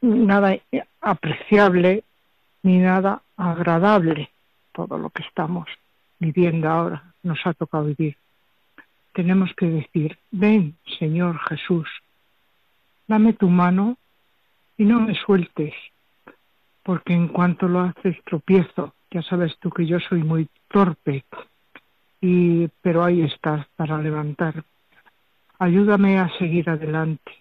nada 0.00 0.56
apreciable 1.00 2.04
ni 2.62 2.78
nada 2.78 3.22
agradable 3.36 4.30
todo 4.72 4.98
lo 4.98 5.10
que 5.10 5.22
estamos 5.22 5.68
viviendo 6.18 6.68
ahora, 6.68 7.02
nos 7.22 7.38
ha 7.44 7.52
tocado 7.52 7.84
vivir. 7.84 8.16
Tenemos 9.12 9.52
que 9.54 9.66
decir, 9.66 10.18
ven 10.30 10.76
Señor 10.98 11.38
Jesús, 11.48 11.88
dame 13.06 13.32
tu 13.34 13.48
mano 13.48 13.96
y 14.78 14.84
no 14.84 15.00
me 15.00 15.14
sueltes, 15.14 15.74
porque 16.82 17.12
en 17.12 17.28
cuanto 17.28 17.68
lo 17.68 17.80
haces 17.80 18.16
tropiezo, 18.24 18.94
ya 19.10 19.22
sabes 19.22 19.56
tú 19.58 19.70
que 19.70 19.86
yo 19.86 20.00
soy 20.00 20.22
muy 20.22 20.48
torpe, 20.72 21.24
y, 22.20 22.68
pero 22.80 23.04
ahí 23.04 23.22
estás 23.22 23.66
para 23.76 23.98
levantar. 23.98 24.64
Ayúdame 25.58 26.18
a 26.18 26.28
seguir 26.38 26.68
adelante 26.68 27.32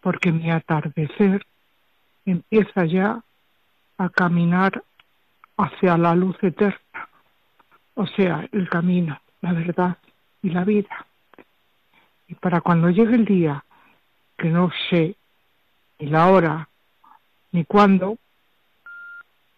porque 0.00 0.30
mi 0.30 0.50
atardecer 0.52 1.44
empieza 2.24 2.84
ya 2.84 3.22
a 3.98 4.08
caminar 4.08 4.84
hacia 5.56 5.96
la 5.96 6.14
luz 6.14 6.36
eterna, 6.42 7.08
o 7.94 8.06
sea, 8.06 8.48
el 8.52 8.68
camino, 8.68 9.20
la 9.40 9.52
verdad 9.52 9.96
y 10.42 10.50
la 10.50 10.64
vida. 10.64 11.06
Y 12.28 12.34
para 12.34 12.60
cuando 12.60 12.90
llegue 12.90 13.14
el 13.14 13.24
día, 13.24 13.64
que 14.36 14.48
no 14.48 14.70
sé 14.90 15.16
ni 15.98 16.06
la 16.06 16.28
hora 16.28 16.68
ni 17.52 17.64
cuándo, 17.64 18.18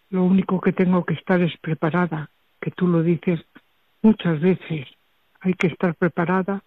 lo 0.09 0.23
único 0.23 0.59
que 0.61 0.73
tengo 0.73 1.05
que 1.05 1.13
estar 1.13 1.41
es 1.41 1.55
preparada, 1.57 2.29
que 2.59 2.71
tú 2.71 2.87
lo 2.87 3.03
dices 3.03 3.39
muchas 4.01 4.39
veces, 4.39 4.87
hay 5.41 5.53
que 5.53 5.67
estar 5.67 5.95
preparada 5.95 6.61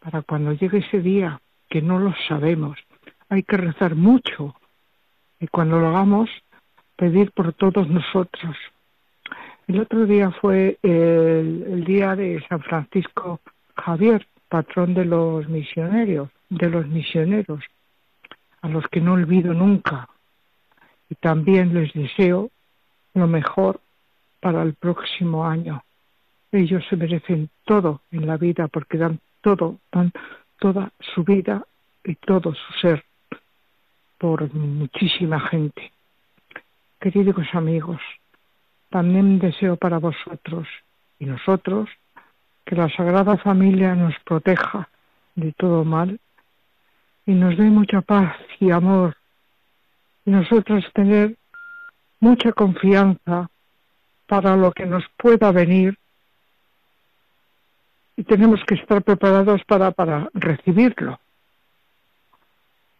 para 0.00 0.22
cuando 0.22 0.52
llegue 0.52 0.78
ese 0.78 1.00
día 1.00 1.40
que 1.68 1.80
no 1.82 1.98
lo 1.98 2.14
sabemos. 2.28 2.78
Hay 3.28 3.42
que 3.42 3.56
rezar 3.56 3.94
mucho 3.94 4.54
y 5.40 5.48
cuando 5.48 5.78
lo 5.78 5.88
hagamos, 5.88 6.30
pedir 6.96 7.32
por 7.32 7.52
todos 7.52 7.88
nosotros. 7.88 8.56
El 9.66 9.80
otro 9.80 10.06
día 10.06 10.30
fue 10.30 10.78
el, 10.82 11.84
día 11.84 12.14
de 12.14 12.44
San 12.48 12.60
Francisco 12.60 13.40
Javier, 13.76 14.26
patrón 14.48 14.94
de 14.94 15.04
los 15.04 15.48
misioneros, 15.48 16.30
de 16.50 16.68
los 16.68 16.86
misioneros, 16.86 17.64
a 18.60 18.68
los 18.68 18.86
que 18.88 19.00
no 19.00 19.14
olvido 19.14 19.52
nunca. 19.54 20.08
y 21.10 21.14
también 21.16 21.74
les 21.74 21.92
deseo 21.92 22.50
lo 23.14 23.26
mejor 23.26 23.80
para 24.44 24.62
el 24.62 24.74
próximo 24.74 25.46
año. 25.46 25.82
Ellos 26.52 26.84
se 26.90 26.96
merecen 26.96 27.48
todo 27.64 28.02
en 28.10 28.26
la 28.26 28.36
vida 28.36 28.68
porque 28.68 28.98
dan 28.98 29.18
todo, 29.40 29.78
dan 29.90 30.12
toda 30.58 30.92
su 31.14 31.24
vida 31.24 31.64
y 32.04 32.14
todo 32.16 32.52
su 32.52 32.72
ser 32.74 33.02
por 34.18 34.52
muchísima 34.52 35.40
gente. 35.48 35.92
Queridos 37.00 37.46
amigos, 37.54 38.02
también 38.90 39.38
deseo 39.38 39.76
para 39.76 39.96
vosotros 39.96 40.68
y 41.18 41.24
nosotros 41.24 41.88
que 42.66 42.76
la 42.76 42.90
Sagrada 42.90 43.38
Familia 43.38 43.94
nos 43.94 44.14
proteja 44.26 44.90
de 45.36 45.52
todo 45.52 45.86
mal 45.86 46.20
y 47.24 47.32
nos 47.32 47.56
dé 47.56 47.64
mucha 47.70 48.02
paz 48.02 48.36
y 48.60 48.70
amor 48.70 49.16
y 50.26 50.32
nosotros 50.32 50.84
tener 50.92 51.34
mucha 52.20 52.52
confianza 52.52 53.48
para 54.26 54.56
lo 54.56 54.72
que 54.72 54.86
nos 54.86 55.04
pueda 55.16 55.52
venir 55.52 55.98
y 58.16 58.24
tenemos 58.24 58.60
que 58.64 58.74
estar 58.74 59.02
preparados 59.02 59.62
para, 59.64 59.90
para 59.90 60.28
recibirlo. 60.34 61.18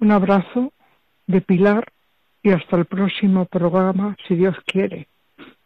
Un 0.01 0.11
abrazo 0.11 0.73
de 1.27 1.41
Pilar 1.41 1.93
y 2.43 2.51
hasta 2.51 2.77
el 2.77 2.85
próximo 2.85 3.47
programa, 3.47 4.17
si 4.27 4.35
Dios 4.35 4.57
quiere. 4.67 5.09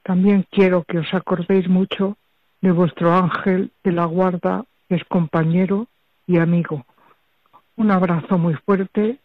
También 0.02 0.46
quiero 0.50 0.84
que 0.84 0.98
os 0.98 1.12
acordéis 1.12 1.68
mucho 1.68 2.16
de 2.60 2.70
vuestro 2.70 3.12
ángel 3.12 3.72
de 3.82 3.92
la 3.92 4.04
guarda, 4.04 4.64
que 4.88 4.96
es 4.96 5.04
compañero 5.04 5.86
y 6.26 6.38
amigo. 6.38 6.86
Un 7.76 7.90
abrazo 7.90 8.38
muy 8.38 8.54
fuerte 8.54 9.18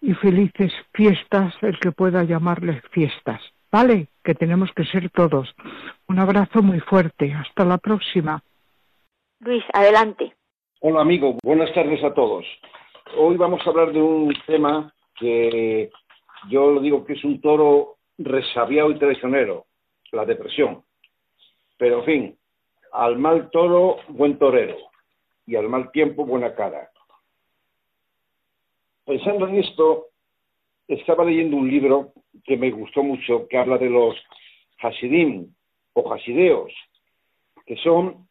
y 0.00 0.14
felices 0.14 0.72
fiestas, 0.92 1.54
el 1.62 1.78
que 1.80 1.92
pueda 1.92 2.24
llamarles 2.24 2.82
fiestas. 2.90 3.40
¿Vale? 3.74 4.06
Que 4.22 4.36
tenemos 4.36 4.70
que 4.70 4.84
ser 4.84 5.10
todos. 5.10 5.52
Un 6.06 6.20
abrazo 6.20 6.62
muy 6.62 6.78
fuerte. 6.78 7.34
Hasta 7.34 7.64
la 7.64 7.76
próxima. 7.76 8.40
Luis, 9.40 9.64
adelante. 9.72 10.32
Hola 10.78 11.00
amigo, 11.00 11.38
buenas 11.42 11.74
tardes 11.74 12.04
a 12.04 12.14
todos. 12.14 12.46
Hoy 13.18 13.36
vamos 13.36 13.66
a 13.66 13.70
hablar 13.70 13.92
de 13.92 14.00
un 14.00 14.32
tema 14.46 14.94
que 15.18 15.90
yo 16.48 16.70
lo 16.70 16.80
digo 16.82 17.04
que 17.04 17.14
es 17.14 17.24
un 17.24 17.40
toro 17.40 17.96
resabiado 18.16 18.92
y 18.92 18.98
traicionero, 19.00 19.66
la 20.12 20.24
depresión. 20.24 20.84
Pero 21.76 21.98
en 21.98 22.04
fin, 22.04 22.38
al 22.92 23.18
mal 23.18 23.50
toro, 23.50 23.96
buen 24.06 24.38
torero, 24.38 24.76
y 25.46 25.56
al 25.56 25.68
mal 25.68 25.90
tiempo, 25.90 26.24
buena 26.24 26.54
cara. 26.54 26.92
Pensando 29.04 29.48
en 29.48 29.56
esto, 29.56 30.10
estaba 30.88 31.24
leyendo 31.24 31.56
un 31.56 31.68
libro 31.68 32.12
que 32.44 32.56
me 32.56 32.70
gustó 32.70 33.02
mucho, 33.02 33.46
que 33.48 33.56
habla 33.56 33.78
de 33.78 33.90
los 33.90 34.16
Hasidim 34.80 35.52
o 35.94 36.12
Hasideos, 36.12 36.72
que 37.66 37.76
son 37.76 38.26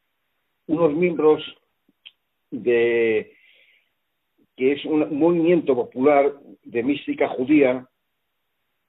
unos 0.67 0.93
miembros 0.93 1.41
de 2.51 3.33
que 4.55 4.73
es 4.73 4.85
un 4.85 5.17
movimiento 5.17 5.75
popular 5.75 6.31
de 6.63 6.83
mística 6.83 7.27
judía 7.29 7.87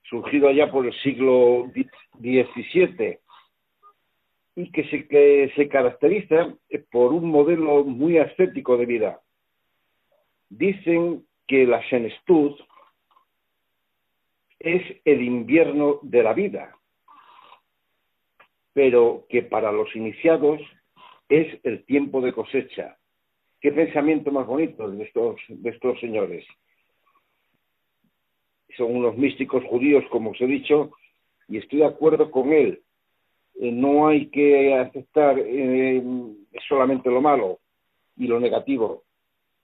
surgido 0.03 0.47
allá 0.47 0.71
por 0.71 0.85
el 0.85 0.93
siglo 1.01 1.71
XVII 1.73 3.17
y 4.57 4.71
que 4.71 4.87
se, 4.89 5.07
que 5.07 5.51
se 5.55 5.67
caracteriza 5.67 6.55
por 6.91 7.11
un 7.13 7.29
modelo 7.29 7.83
muy 7.83 8.19
ascético 8.19 8.77
de 8.77 8.85
vida. 8.85 9.21
Dicen 10.49 11.25
que 11.47 11.65
la 11.65 11.81
senestud 11.89 12.55
es 14.65 14.81
el 15.05 15.21
invierno 15.21 15.99
de 16.01 16.23
la 16.23 16.33
vida, 16.33 16.75
pero 18.73 19.25
que 19.29 19.43
para 19.43 19.71
los 19.71 19.95
iniciados 19.95 20.59
es 21.29 21.59
el 21.63 21.85
tiempo 21.85 22.19
de 22.19 22.33
cosecha. 22.33 22.97
Qué 23.61 23.71
pensamiento 23.71 24.31
más 24.31 24.47
bonito 24.47 24.89
de 24.89 25.03
estos, 25.03 25.39
de 25.49 25.69
estos 25.69 25.99
señores. 25.99 26.45
Son 28.75 28.95
unos 28.95 29.15
místicos 29.15 29.63
judíos, 29.65 30.03
como 30.09 30.31
os 30.31 30.41
he 30.41 30.47
dicho, 30.47 30.91
y 31.47 31.57
estoy 31.57 31.79
de 31.79 31.85
acuerdo 31.85 32.31
con 32.31 32.51
él. 32.51 32.81
Eh, 33.61 33.71
no 33.71 34.07
hay 34.07 34.27
que 34.27 34.73
aceptar 34.73 35.37
eh, 35.39 36.03
solamente 36.67 37.11
lo 37.11 37.21
malo 37.21 37.59
y 38.17 38.25
lo 38.25 38.39
negativo. 38.39 39.03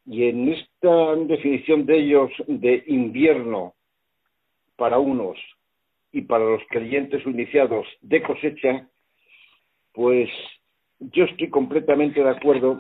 Y 0.06 0.26
en 0.26 0.50
esta 0.50 1.16
definición 1.16 1.88
de 1.88 1.98
ellos 1.98 2.32
de 2.48 2.84
invierno 2.86 3.74
para 4.82 4.98
unos 4.98 5.38
y 6.12 6.24
para 6.24 6.44
los 6.44 6.64
creyentes 6.68 7.24
iniciados 7.28 7.86
de 8.02 8.24
cosecha, 8.24 8.90
pues 9.94 10.28
yo 10.98 11.26
estoy 11.26 11.52
completamente 11.52 12.24
de 12.24 12.32
acuerdo 12.32 12.80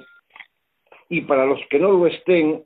y 1.10 1.22
para 1.22 1.46
los 1.46 1.60
que 1.70 1.78
no 1.78 1.92
lo 1.92 2.08
estén, 2.08 2.66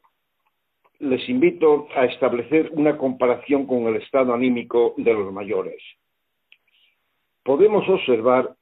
les 1.00 1.28
invito 1.28 1.90
a 1.98 2.06
establecer 2.06 2.72
una 2.76 2.98
comparación 2.98 3.68
con 3.68 3.88
el 3.88 3.98
estado 3.98 4.34
anímico 4.34 4.94
de 4.96 5.14
los 5.14 5.34
mayores. 5.34 5.84
Podemos 7.44 7.86
observar 7.90 8.56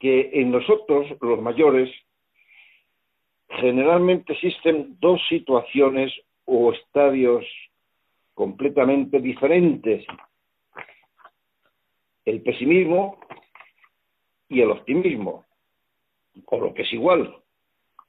que 0.00 0.30
en 0.32 0.50
nosotros, 0.50 1.08
los 1.20 1.42
mayores, 1.42 1.90
generalmente 3.50 4.32
existen 4.32 4.96
dos 4.98 5.20
situaciones 5.28 6.10
o 6.46 6.72
estadios 6.72 7.44
completamente 8.34 9.20
diferentes. 9.20 10.04
El 12.24 12.42
pesimismo 12.42 13.18
y 14.48 14.60
el 14.60 14.70
optimismo 14.70 15.44
o 16.46 16.60
lo 16.60 16.74
que 16.74 16.82
es 16.82 16.92
igual, 16.92 17.36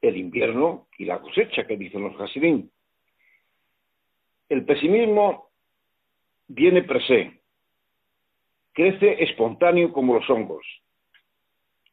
el 0.02 0.18
invierno 0.18 0.88
y 0.98 1.06
la 1.06 1.20
cosecha 1.20 1.66
que 1.66 1.78
dicen 1.78 2.04
los 2.04 2.20
Hasidim. 2.20 2.70
El 4.50 4.66
pesimismo 4.66 5.50
viene 6.48 6.84
per 6.84 7.02
se, 7.06 7.42
crece 8.74 9.24
espontáneo 9.24 9.92
como 9.92 10.16
los 10.16 10.30
hongos. 10.30 10.66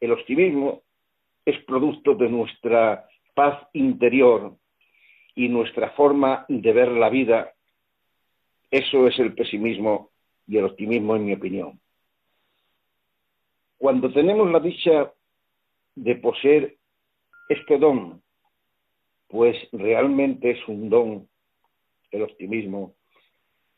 El 0.01 0.13
optimismo 0.13 0.83
es 1.45 1.63
producto 1.65 2.15
de 2.15 2.29
nuestra 2.29 3.07
paz 3.35 3.67
interior 3.73 4.57
y 5.35 5.49
nuestra 5.49 5.91
forma 5.91 6.45
de 6.49 6.73
ver 6.73 6.89
la 6.89 7.09
vida. 7.09 7.55
Eso 8.71 9.07
es 9.07 9.19
el 9.19 9.35
pesimismo 9.35 10.11
y 10.47 10.59
el 10.59 10.65
optimismo, 10.65 11.17
en 11.17 11.27
mi 11.27 11.33
opinión. 11.33 11.81
Cuando 13.79 14.13
tenemos 14.13 14.51
la 14.51 14.61
dicha 14.61 15.13
de 15.95 16.15
poseer 16.17 16.77
este 17.49 17.79
don, 17.79 18.23
pues 19.29 19.57
realmente 19.73 20.51
es 20.51 20.69
un 20.69 20.89
don 20.89 21.29
el 22.11 22.23
optimismo, 22.23 22.95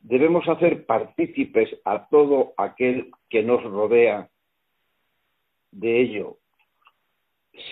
debemos 0.01 0.49
hacer 0.49 0.87
partícipes 0.87 1.69
a 1.85 2.09
todo 2.09 2.55
aquel 2.57 3.11
que 3.29 3.43
nos 3.43 3.63
rodea 3.63 4.29
de 5.71 6.01
ello, 6.01 6.39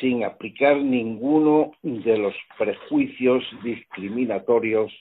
sin 0.00 0.24
aplicar 0.24 0.76
ninguno 0.76 1.72
de 1.83 2.18
los 2.18 2.35
prejuicios 2.59 3.44
discriminatorios 3.62 4.92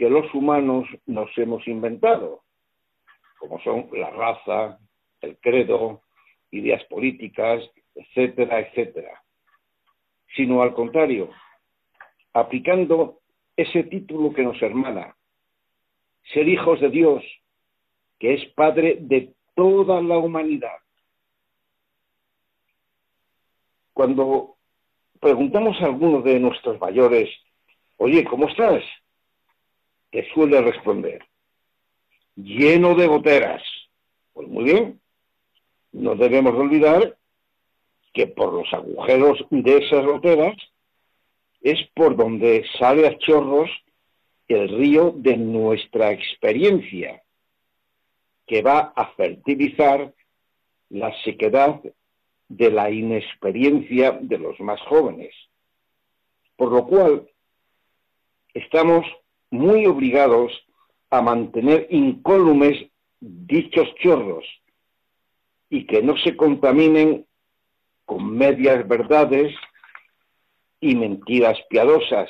que 0.00 0.08
los 0.08 0.32
humanos 0.32 0.88
nos 1.04 1.28
hemos 1.36 1.68
inventado, 1.68 2.42
como 3.38 3.60
son 3.60 3.90
la 3.92 4.08
raza, 4.08 4.78
el 5.20 5.36
credo, 5.40 6.04
ideas 6.50 6.82
políticas, 6.84 7.62
etcétera, 7.94 8.60
etcétera, 8.60 9.22
sino 10.34 10.62
al 10.62 10.72
contrario, 10.72 11.28
aplicando 12.32 13.20
ese 13.54 13.82
título 13.82 14.32
que 14.32 14.42
nos 14.42 14.62
hermana, 14.62 15.14
ser 16.32 16.48
hijos 16.48 16.80
de 16.80 16.88
Dios, 16.88 17.22
que 18.18 18.32
es 18.32 18.54
Padre 18.54 18.96
de 19.00 19.34
toda 19.54 20.00
la 20.00 20.16
humanidad. 20.16 20.78
Cuando 23.92 24.56
preguntamos 25.20 25.78
a 25.82 25.84
alguno 25.84 26.22
de 26.22 26.40
nuestros 26.40 26.80
mayores, 26.80 27.28
oye, 27.98 28.24
¿cómo 28.24 28.48
estás? 28.48 28.82
Te 30.10 30.28
suele 30.32 30.60
responder, 30.60 31.24
lleno 32.36 32.94
de 32.94 33.06
goteras. 33.06 33.62
Pues 34.32 34.48
muy 34.48 34.64
bien, 34.64 35.00
no 35.92 36.14
debemos 36.14 36.54
olvidar 36.54 37.16
que 38.12 38.26
por 38.26 38.52
los 38.52 38.72
agujeros 38.72 39.44
de 39.50 39.78
esas 39.78 40.04
roteras 40.04 40.56
es 41.60 41.78
por 41.94 42.16
donde 42.16 42.64
sale 42.78 43.06
a 43.06 43.18
chorros 43.18 43.70
el 44.48 44.68
río 44.68 45.12
de 45.16 45.36
nuestra 45.36 46.10
experiencia, 46.10 47.22
que 48.46 48.62
va 48.62 48.92
a 48.96 49.12
fertilizar 49.12 50.12
la 50.88 51.14
sequedad 51.22 51.80
de 52.48 52.70
la 52.70 52.90
inexperiencia 52.90 54.18
de 54.20 54.38
los 54.38 54.58
más 54.58 54.80
jóvenes. 54.82 55.32
Por 56.56 56.72
lo 56.72 56.84
cual, 56.86 57.30
estamos 58.52 59.06
muy 59.50 59.86
obligados 59.86 60.52
a 61.10 61.20
mantener 61.20 61.86
incólumes 61.90 62.90
dichos 63.20 63.92
chorros 63.96 64.44
y 65.68 65.86
que 65.86 66.02
no 66.02 66.16
se 66.18 66.36
contaminen 66.36 67.26
con 68.04 68.36
medias 68.36 68.86
verdades 68.88 69.54
y 70.80 70.94
mentiras 70.94 71.58
piadosas, 71.68 72.28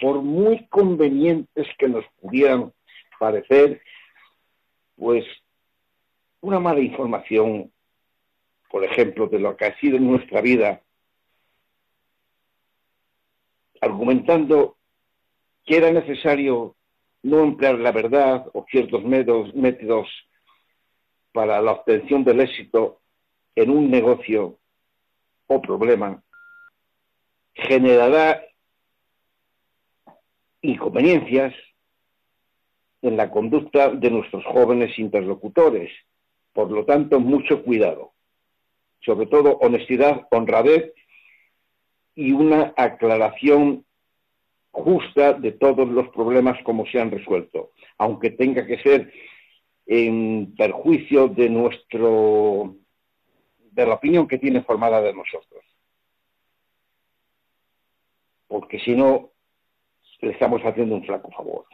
por 0.00 0.20
muy 0.22 0.66
convenientes 0.68 1.66
que 1.78 1.88
nos 1.88 2.04
pudieran 2.20 2.72
parecer, 3.18 3.80
pues 4.96 5.24
una 6.40 6.58
mala 6.58 6.80
información, 6.80 7.70
por 8.70 8.84
ejemplo, 8.84 9.28
de 9.28 9.38
lo 9.38 9.56
que 9.56 9.66
ha 9.66 9.78
sido 9.78 9.96
en 9.96 10.10
nuestra 10.10 10.40
vida, 10.40 10.82
argumentando 13.80 14.76
que 15.70 15.76
era 15.76 15.92
necesario 15.92 16.74
no 17.22 17.44
emplear 17.44 17.78
la 17.78 17.92
verdad 17.92 18.44
o 18.54 18.66
ciertos 18.68 19.04
métodos 19.04 20.08
para 21.30 21.62
la 21.62 21.70
obtención 21.70 22.24
del 22.24 22.40
éxito 22.40 22.98
en 23.54 23.70
un 23.70 23.88
negocio 23.88 24.58
o 25.46 25.62
problema, 25.62 26.20
generará 27.54 28.42
inconveniencias 30.62 31.54
en 33.02 33.16
la 33.16 33.30
conducta 33.30 33.90
de 33.90 34.10
nuestros 34.10 34.44
jóvenes 34.46 34.98
interlocutores. 34.98 35.92
Por 36.52 36.72
lo 36.72 36.84
tanto, 36.84 37.20
mucho 37.20 37.62
cuidado. 37.62 38.10
Sobre 39.02 39.26
todo 39.26 39.58
honestidad, 39.58 40.26
honradez 40.32 40.92
y 42.16 42.32
una 42.32 42.74
aclaración 42.76 43.84
justa 44.70 45.32
de 45.34 45.52
todos 45.52 45.88
los 45.88 46.08
problemas 46.10 46.62
como 46.62 46.86
se 46.86 47.00
han 47.00 47.10
resuelto, 47.10 47.72
aunque 47.98 48.30
tenga 48.30 48.66
que 48.66 48.78
ser 48.78 49.12
en 49.86 50.54
perjuicio 50.56 51.28
de 51.28 51.48
nuestro 51.48 52.76
de 53.72 53.86
la 53.86 53.94
opinión 53.94 54.26
que 54.26 54.38
tiene 54.38 54.62
formada 54.62 55.00
de 55.00 55.14
nosotros. 55.14 55.64
Porque 58.46 58.80
si 58.80 58.94
no, 58.96 59.30
le 60.20 60.32
estamos 60.32 60.60
haciendo 60.62 60.96
un 60.96 61.04
flaco 61.04 61.30
favor. 61.30 61.64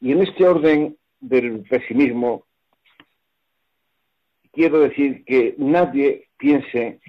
Y 0.00 0.12
en 0.12 0.22
este 0.22 0.46
orden 0.46 0.96
del 1.20 1.62
pesimismo, 1.62 2.46
quiero 4.52 4.80
decir 4.80 5.24
que 5.24 5.54
nadie 5.58 6.28
piense 6.36 7.00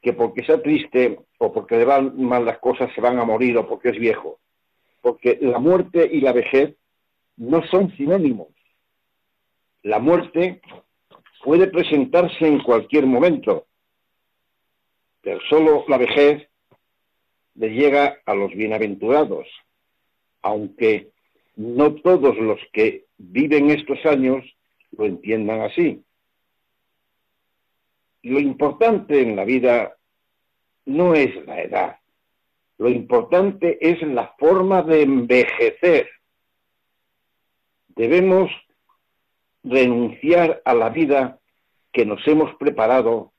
que 0.00 0.12
porque 0.12 0.44
sea 0.44 0.62
triste 0.62 1.18
o 1.38 1.52
porque 1.52 1.76
le 1.76 1.84
van 1.84 2.20
mal 2.20 2.44
las 2.44 2.58
cosas 2.58 2.90
se 2.94 3.00
van 3.00 3.18
a 3.18 3.24
morir 3.24 3.56
o 3.58 3.68
porque 3.68 3.90
es 3.90 3.98
viejo. 3.98 4.38
Porque 5.00 5.38
la 5.40 5.58
muerte 5.58 6.08
y 6.10 6.20
la 6.20 6.32
vejez 6.32 6.76
no 7.36 7.62
son 7.66 7.94
sinónimos. 7.96 8.48
La 9.82 9.98
muerte 9.98 10.60
puede 11.42 11.68
presentarse 11.68 12.46
en 12.46 12.60
cualquier 12.60 13.06
momento, 13.06 13.66
pero 15.20 15.40
solo 15.48 15.84
la 15.88 15.98
vejez 15.98 16.48
le 17.54 17.70
llega 17.70 18.18
a 18.24 18.34
los 18.34 18.52
bienaventurados, 18.52 19.46
aunque 20.42 21.10
no 21.56 21.94
todos 21.94 22.36
los 22.38 22.60
que 22.72 23.06
viven 23.18 23.70
estos 23.70 24.04
años 24.06 24.44
lo 24.96 25.06
entiendan 25.06 25.62
así. 25.62 26.02
Lo 28.22 28.40
importante 28.40 29.20
en 29.20 29.36
la 29.36 29.44
vida 29.44 29.96
no 30.86 31.14
es 31.14 31.34
la 31.46 31.62
edad, 31.62 31.98
lo 32.78 32.88
importante 32.88 33.78
es 33.80 34.00
la 34.02 34.34
forma 34.38 34.82
de 34.82 35.02
envejecer. 35.02 36.08
Debemos 37.88 38.50
renunciar 39.64 40.62
a 40.64 40.74
la 40.74 40.88
vida 40.88 41.40
que 41.92 42.06
nos 42.06 42.26
hemos 42.26 42.54
preparado 42.54 43.32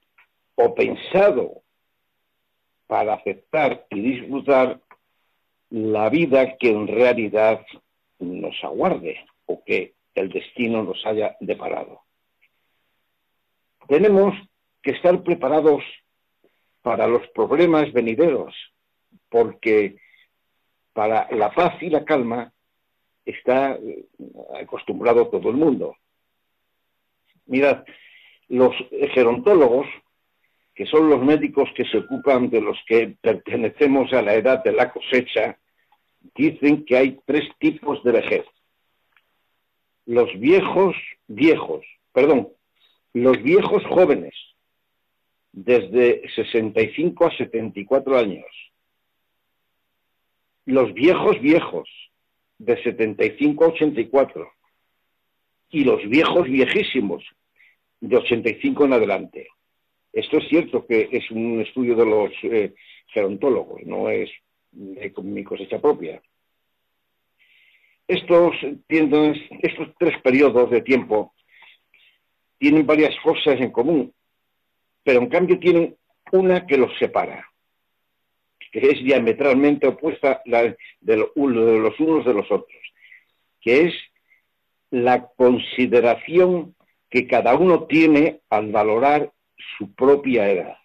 o 0.56 0.76
pensado 0.76 1.62
para 2.88 3.14
aceptar 3.14 3.86
y 3.90 4.02
disfrutar 4.02 4.82
la 5.70 6.10
vida 6.10 6.58
que 6.58 6.72
en 6.72 6.88
realidad 6.88 7.66
nos 8.20 8.62
aguarde 8.64 9.26
o 9.46 9.64
que 9.64 9.94
el 10.16 10.30
destino 10.30 10.84
nos 10.84 11.06
haya 11.06 11.38
deparado. 11.40 12.02
Tenemos 13.88 14.36
que 14.82 14.92
estar 14.92 15.22
preparados 15.24 15.84
para 16.82 17.08
los 17.08 17.28
problemas 17.30 17.92
venideros, 17.92 18.56
porque 19.30 19.98
para 20.94 21.28
la 21.32 21.52
paz 21.52 21.82
y 21.82 21.90
la 21.90 22.06
calma 22.06 22.52
está 23.26 23.74
eh, 23.74 24.06
acostumbrado 24.62 25.28
todo 25.28 25.50
el 25.50 25.58
mundo. 25.58 25.96
Mirad, 27.46 27.84
los 28.48 28.74
gerontólogos, 29.14 29.88
que 30.74 30.86
son 30.86 31.10
los 31.10 31.22
médicos 31.22 31.70
que 31.76 31.86
se 31.86 31.98
ocupan 31.98 32.50
de 32.50 32.62
los 32.62 32.78
que 32.88 33.16
pertenecemos 33.22 34.14
a 34.14 34.22
la 34.22 34.34
edad 34.36 34.64
de 34.64 34.72
la 34.72 34.92
cosecha, 34.92 35.60
dicen 36.36 36.86
que 36.86 36.98
hay 36.98 37.20
tres 37.26 37.50
tipos 37.60 38.04
de 38.04 38.12
vejez. 38.12 38.46
Los 40.06 40.30
viejos 40.40 40.96
viejos, 41.28 41.86
perdón, 42.12 42.50
los 43.14 43.42
viejos 43.42 43.84
jóvenes, 43.86 44.34
desde 45.64 46.30
65 46.36 47.28
a 47.28 47.36
74 47.36 48.18
años. 48.18 48.46
Los 50.66 50.94
viejos 50.94 51.40
viejos, 51.42 51.90
de 52.58 52.82
75 52.82 53.66
a 53.66 53.68
84. 53.68 54.52
Y 55.72 55.84
los 55.84 56.08
viejos 56.08 56.48
viejísimos, 56.48 57.24
de 58.00 58.16
85 58.16 58.86
en 58.86 58.94
adelante. 58.94 59.48
Esto 60.14 60.38
es 60.38 60.48
cierto 60.48 60.86
que 60.88 61.10
es 61.12 61.30
un 61.30 61.60
estudio 61.60 61.96
de 61.96 62.06
los 62.06 62.32
eh, 62.44 62.74
gerontólogos, 63.08 63.84
no 63.86 64.10
es 64.10 64.30
de 64.72 65.12
mi 65.24 65.44
cosecha 65.44 65.80
propia. 65.80 66.22
Estos, 68.08 68.56
estos 68.88 69.90
tres 70.00 70.22
periodos 70.24 70.72
de 70.72 70.82
tiempo 70.82 71.34
tienen 72.58 72.88
varias 72.88 73.16
cosas 73.22 73.60
en 73.60 73.72
común, 73.72 74.14
pero 75.10 75.22
en 75.22 75.30
cambio 75.30 75.58
tienen 75.58 75.98
una 76.32 76.68
que 76.68 76.78
los 76.78 76.96
separa, 77.00 77.44
que 78.72 78.92
es 78.92 79.04
diametralmente 79.04 79.88
opuesta 79.88 80.40
de, 80.46 80.78
de 81.02 81.18
los 81.18 81.30
unos 81.36 82.26
de 82.26 82.34
los 82.36 82.52
otros, 82.52 82.80
que 83.60 83.88
es 83.88 83.96
la 84.92 85.26
consideración 85.36 86.76
que 87.10 87.26
cada 87.26 87.56
uno 87.56 87.86
tiene 87.86 88.42
al 88.52 88.72
valorar 88.72 89.32
su 89.80 89.92
propia 89.96 90.48
edad. 90.48 90.78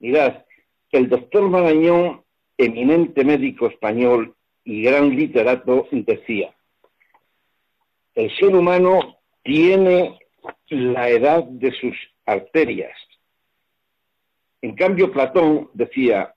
Mirad, 0.00 0.44
el 0.90 1.08
doctor 1.08 1.48
Marañón, 1.48 2.22
eminente 2.58 3.24
médico 3.24 3.68
español 3.68 4.34
y 4.62 4.82
gran 4.82 5.08
literato, 5.08 5.88
decía, 5.90 6.54
el 8.14 8.30
ser 8.36 8.54
humano 8.54 9.16
tiene 9.42 10.18
la 10.68 11.08
edad 11.08 11.44
de 11.44 11.72
sus 11.72 11.96
arterias. 12.26 12.96
En 14.60 14.74
cambio, 14.76 15.12
Platón 15.12 15.70
decía 15.74 16.34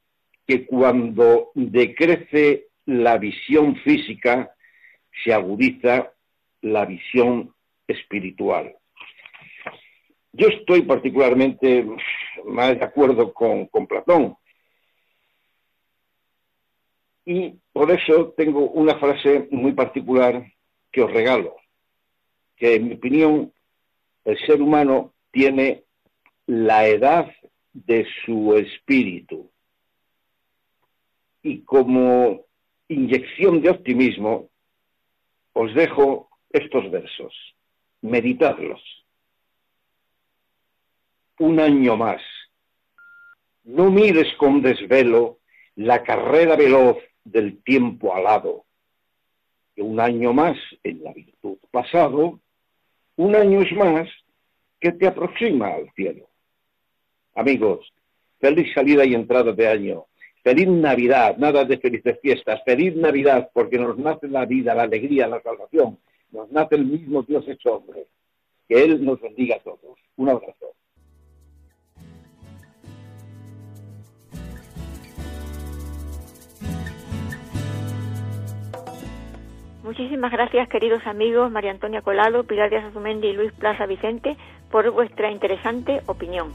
que 0.47 0.65
cuando 0.65 1.51
decrece 1.53 2.67
la 2.85 3.17
visión 3.17 3.75
física, 3.77 4.55
se 5.23 5.33
agudiza 5.33 6.11
la 6.61 6.85
visión 6.85 7.53
espiritual. 7.87 8.75
Yo 10.33 10.47
estoy 10.47 10.81
particularmente 10.81 11.87
más 12.45 12.77
de 12.77 12.83
acuerdo 12.83 13.33
con, 13.33 13.67
con 13.67 13.87
Platón. 13.87 14.35
Y 17.25 17.55
por 17.71 17.89
eso 17.91 18.33
tengo 18.35 18.69
una 18.69 18.99
frase 18.99 19.47
muy 19.51 19.71
particular 19.73 20.45
que 20.91 21.01
os 21.01 21.11
regalo, 21.11 21.55
que 22.55 22.75
en 22.75 22.87
mi 22.87 22.93
opinión 22.95 23.53
el 24.25 24.37
ser 24.45 24.61
humano 24.61 25.13
tiene 25.31 25.84
la 26.47 26.87
edad 26.87 27.31
de 27.73 28.07
su 28.25 28.55
espíritu. 28.55 29.51
Y 31.41 31.61
como 31.61 32.45
inyección 32.87 33.61
de 33.61 33.69
optimismo, 33.69 34.49
os 35.53 35.73
dejo 35.73 36.29
estos 36.49 36.89
versos 36.91 37.33
meditadlos. 38.01 38.81
Un 41.39 41.59
año 41.59 41.97
más. 41.97 42.21
No 43.63 43.89
mires 43.89 44.31
con 44.37 44.61
desvelo 44.61 45.39
la 45.75 46.03
carrera 46.03 46.55
veloz 46.55 46.97
del 47.23 47.61
tiempo 47.63 48.15
alado. 48.15 48.65
Un 49.77 49.99
año 49.99 50.31
más 50.33 50.57
en 50.83 51.03
la 51.03 51.11
virtud 51.11 51.57
pasado, 51.71 52.39
un 53.17 53.35
año 53.35 53.61
es 53.61 53.71
más 53.73 54.07
que 54.79 54.91
te 54.91 55.07
aproxima 55.07 55.69
al 55.69 55.91
cielo. 55.93 56.29
Amigos, 57.35 57.93
feliz 58.39 58.73
salida 58.73 59.05
y 59.05 59.13
entrada 59.13 59.51
de 59.51 59.67
año, 59.67 60.05
Pedid 60.45 60.67
Navidad, 60.67 61.37
nada 61.37 61.65
de 61.65 61.79
felices 61.79 62.19
fiestas, 62.21 62.61
pedid 62.63 62.97
Navidad 62.97 63.49
porque 63.51 63.79
nos 63.79 63.97
nace 63.97 64.27
la 64.27 64.45
vida, 64.45 64.75
la 64.75 64.83
alegría, 64.83 65.27
la 65.27 65.41
salvación, 65.41 65.97
nos 66.31 66.51
nace 66.51 66.75
el 66.75 66.85
mismo 66.85 67.23
Dios 67.23 67.47
hecho 67.47 67.77
hombre. 67.77 68.05
Que 68.69 68.83
Él 68.83 69.03
nos 69.03 69.19
bendiga 69.19 69.55
a 69.55 69.59
todos. 69.59 69.97
Un 70.17 70.29
abrazo. 70.29 70.75
Muchísimas 79.83 80.31
gracias, 80.31 80.69
queridos 80.69 81.01
amigos 81.07 81.51
María 81.51 81.71
Antonia 81.71 82.03
Colado, 82.03 82.43
Pilar 82.43 82.69
Díaz 82.69 82.85
Azumendi 82.85 83.29
y 83.29 83.33
Luis 83.33 83.51
Plaza 83.53 83.87
Vicente, 83.87 84.37
por 84.69 84.91
vuestra 84.91 85.31
interesante 85.31 86.01
opinión. 86.05 86.51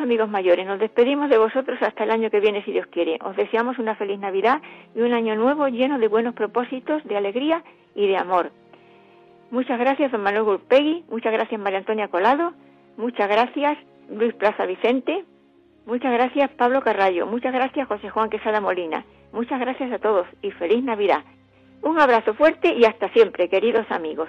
Amigos 0.00 0.30
mayores, 0.30 0.66
nos 0.66 0.80
despedimos 0.80 1.28
de 1.28 1.36
vosotros 1.36 1.78
hasta 1.82 2.04
el 2.04 2.10
año 2.10 2.30
que 2.30 2.40
viene, 2.40 2.64
si 2.64 2.72
Dios 2.72 2.86
quiere. 2.86 3.18
Os 3.22 3.36
deseamos 3.36 3.78
una 3.78 3.94
feliz 3.96 4.18
Navidad 4.18 4.62
y 4.94 5.02
un 5.02 5.12
año 5.12 5.36
nuevo 5.36 5.68
lleno 5.68 5.98
de 5.98 6.08
buenos 6.08 6.34
propósitos, 6.34 7.04
de 7.04 7.16
alegría 7.16 7.62
y 7.94 8.06
de 8.06 8.16
amor. 8.16 8.50
Muchas 9.50 9.78
gracias, 9.78 10.10
don 10.10 10.22
Manuel 10.22 10.44
Gurpegui. 10.44 11.04
Muchas 11.10 11.32
gracias, 11.32 11.60
María 11.60 11.78
Antonia 11.80 12.08
Colado. 12.08 12.54
Muchas 12.96 13.28
gracias, 13.28 13.76
Luis 14.08 14.32
Plaza 14.34 14.64
Vicente. 14.64 15.24
Muchas 15.84 16.12
gracias, 16.12 16.50
Pablo 16.52 16.82
Carrallo. 16.82 17.26
Muchas 17.26 17.52
gracias, 17.52 17.86
José 17.86 18.08
Juan 18.08 18.30
Quesada 18.30 18.60
Molina. 18.60 19.04
Muchas 19.32 19.60
gracias 19.60 19.92
a 19.92 19.98
todos 19.98 20.26
y 20.40 20.50
feliz 20.52 20.82
Navidad. 20.82 21.24
Un 21.82 22.00
abrazo 22.00 22.34
fuerte 22.34 22.74
y 22.74 22.84
hasta 22.84 23.12
siempre, 23.12 23.48
queridos 23.48 23.84
amigos. 23.90 24.28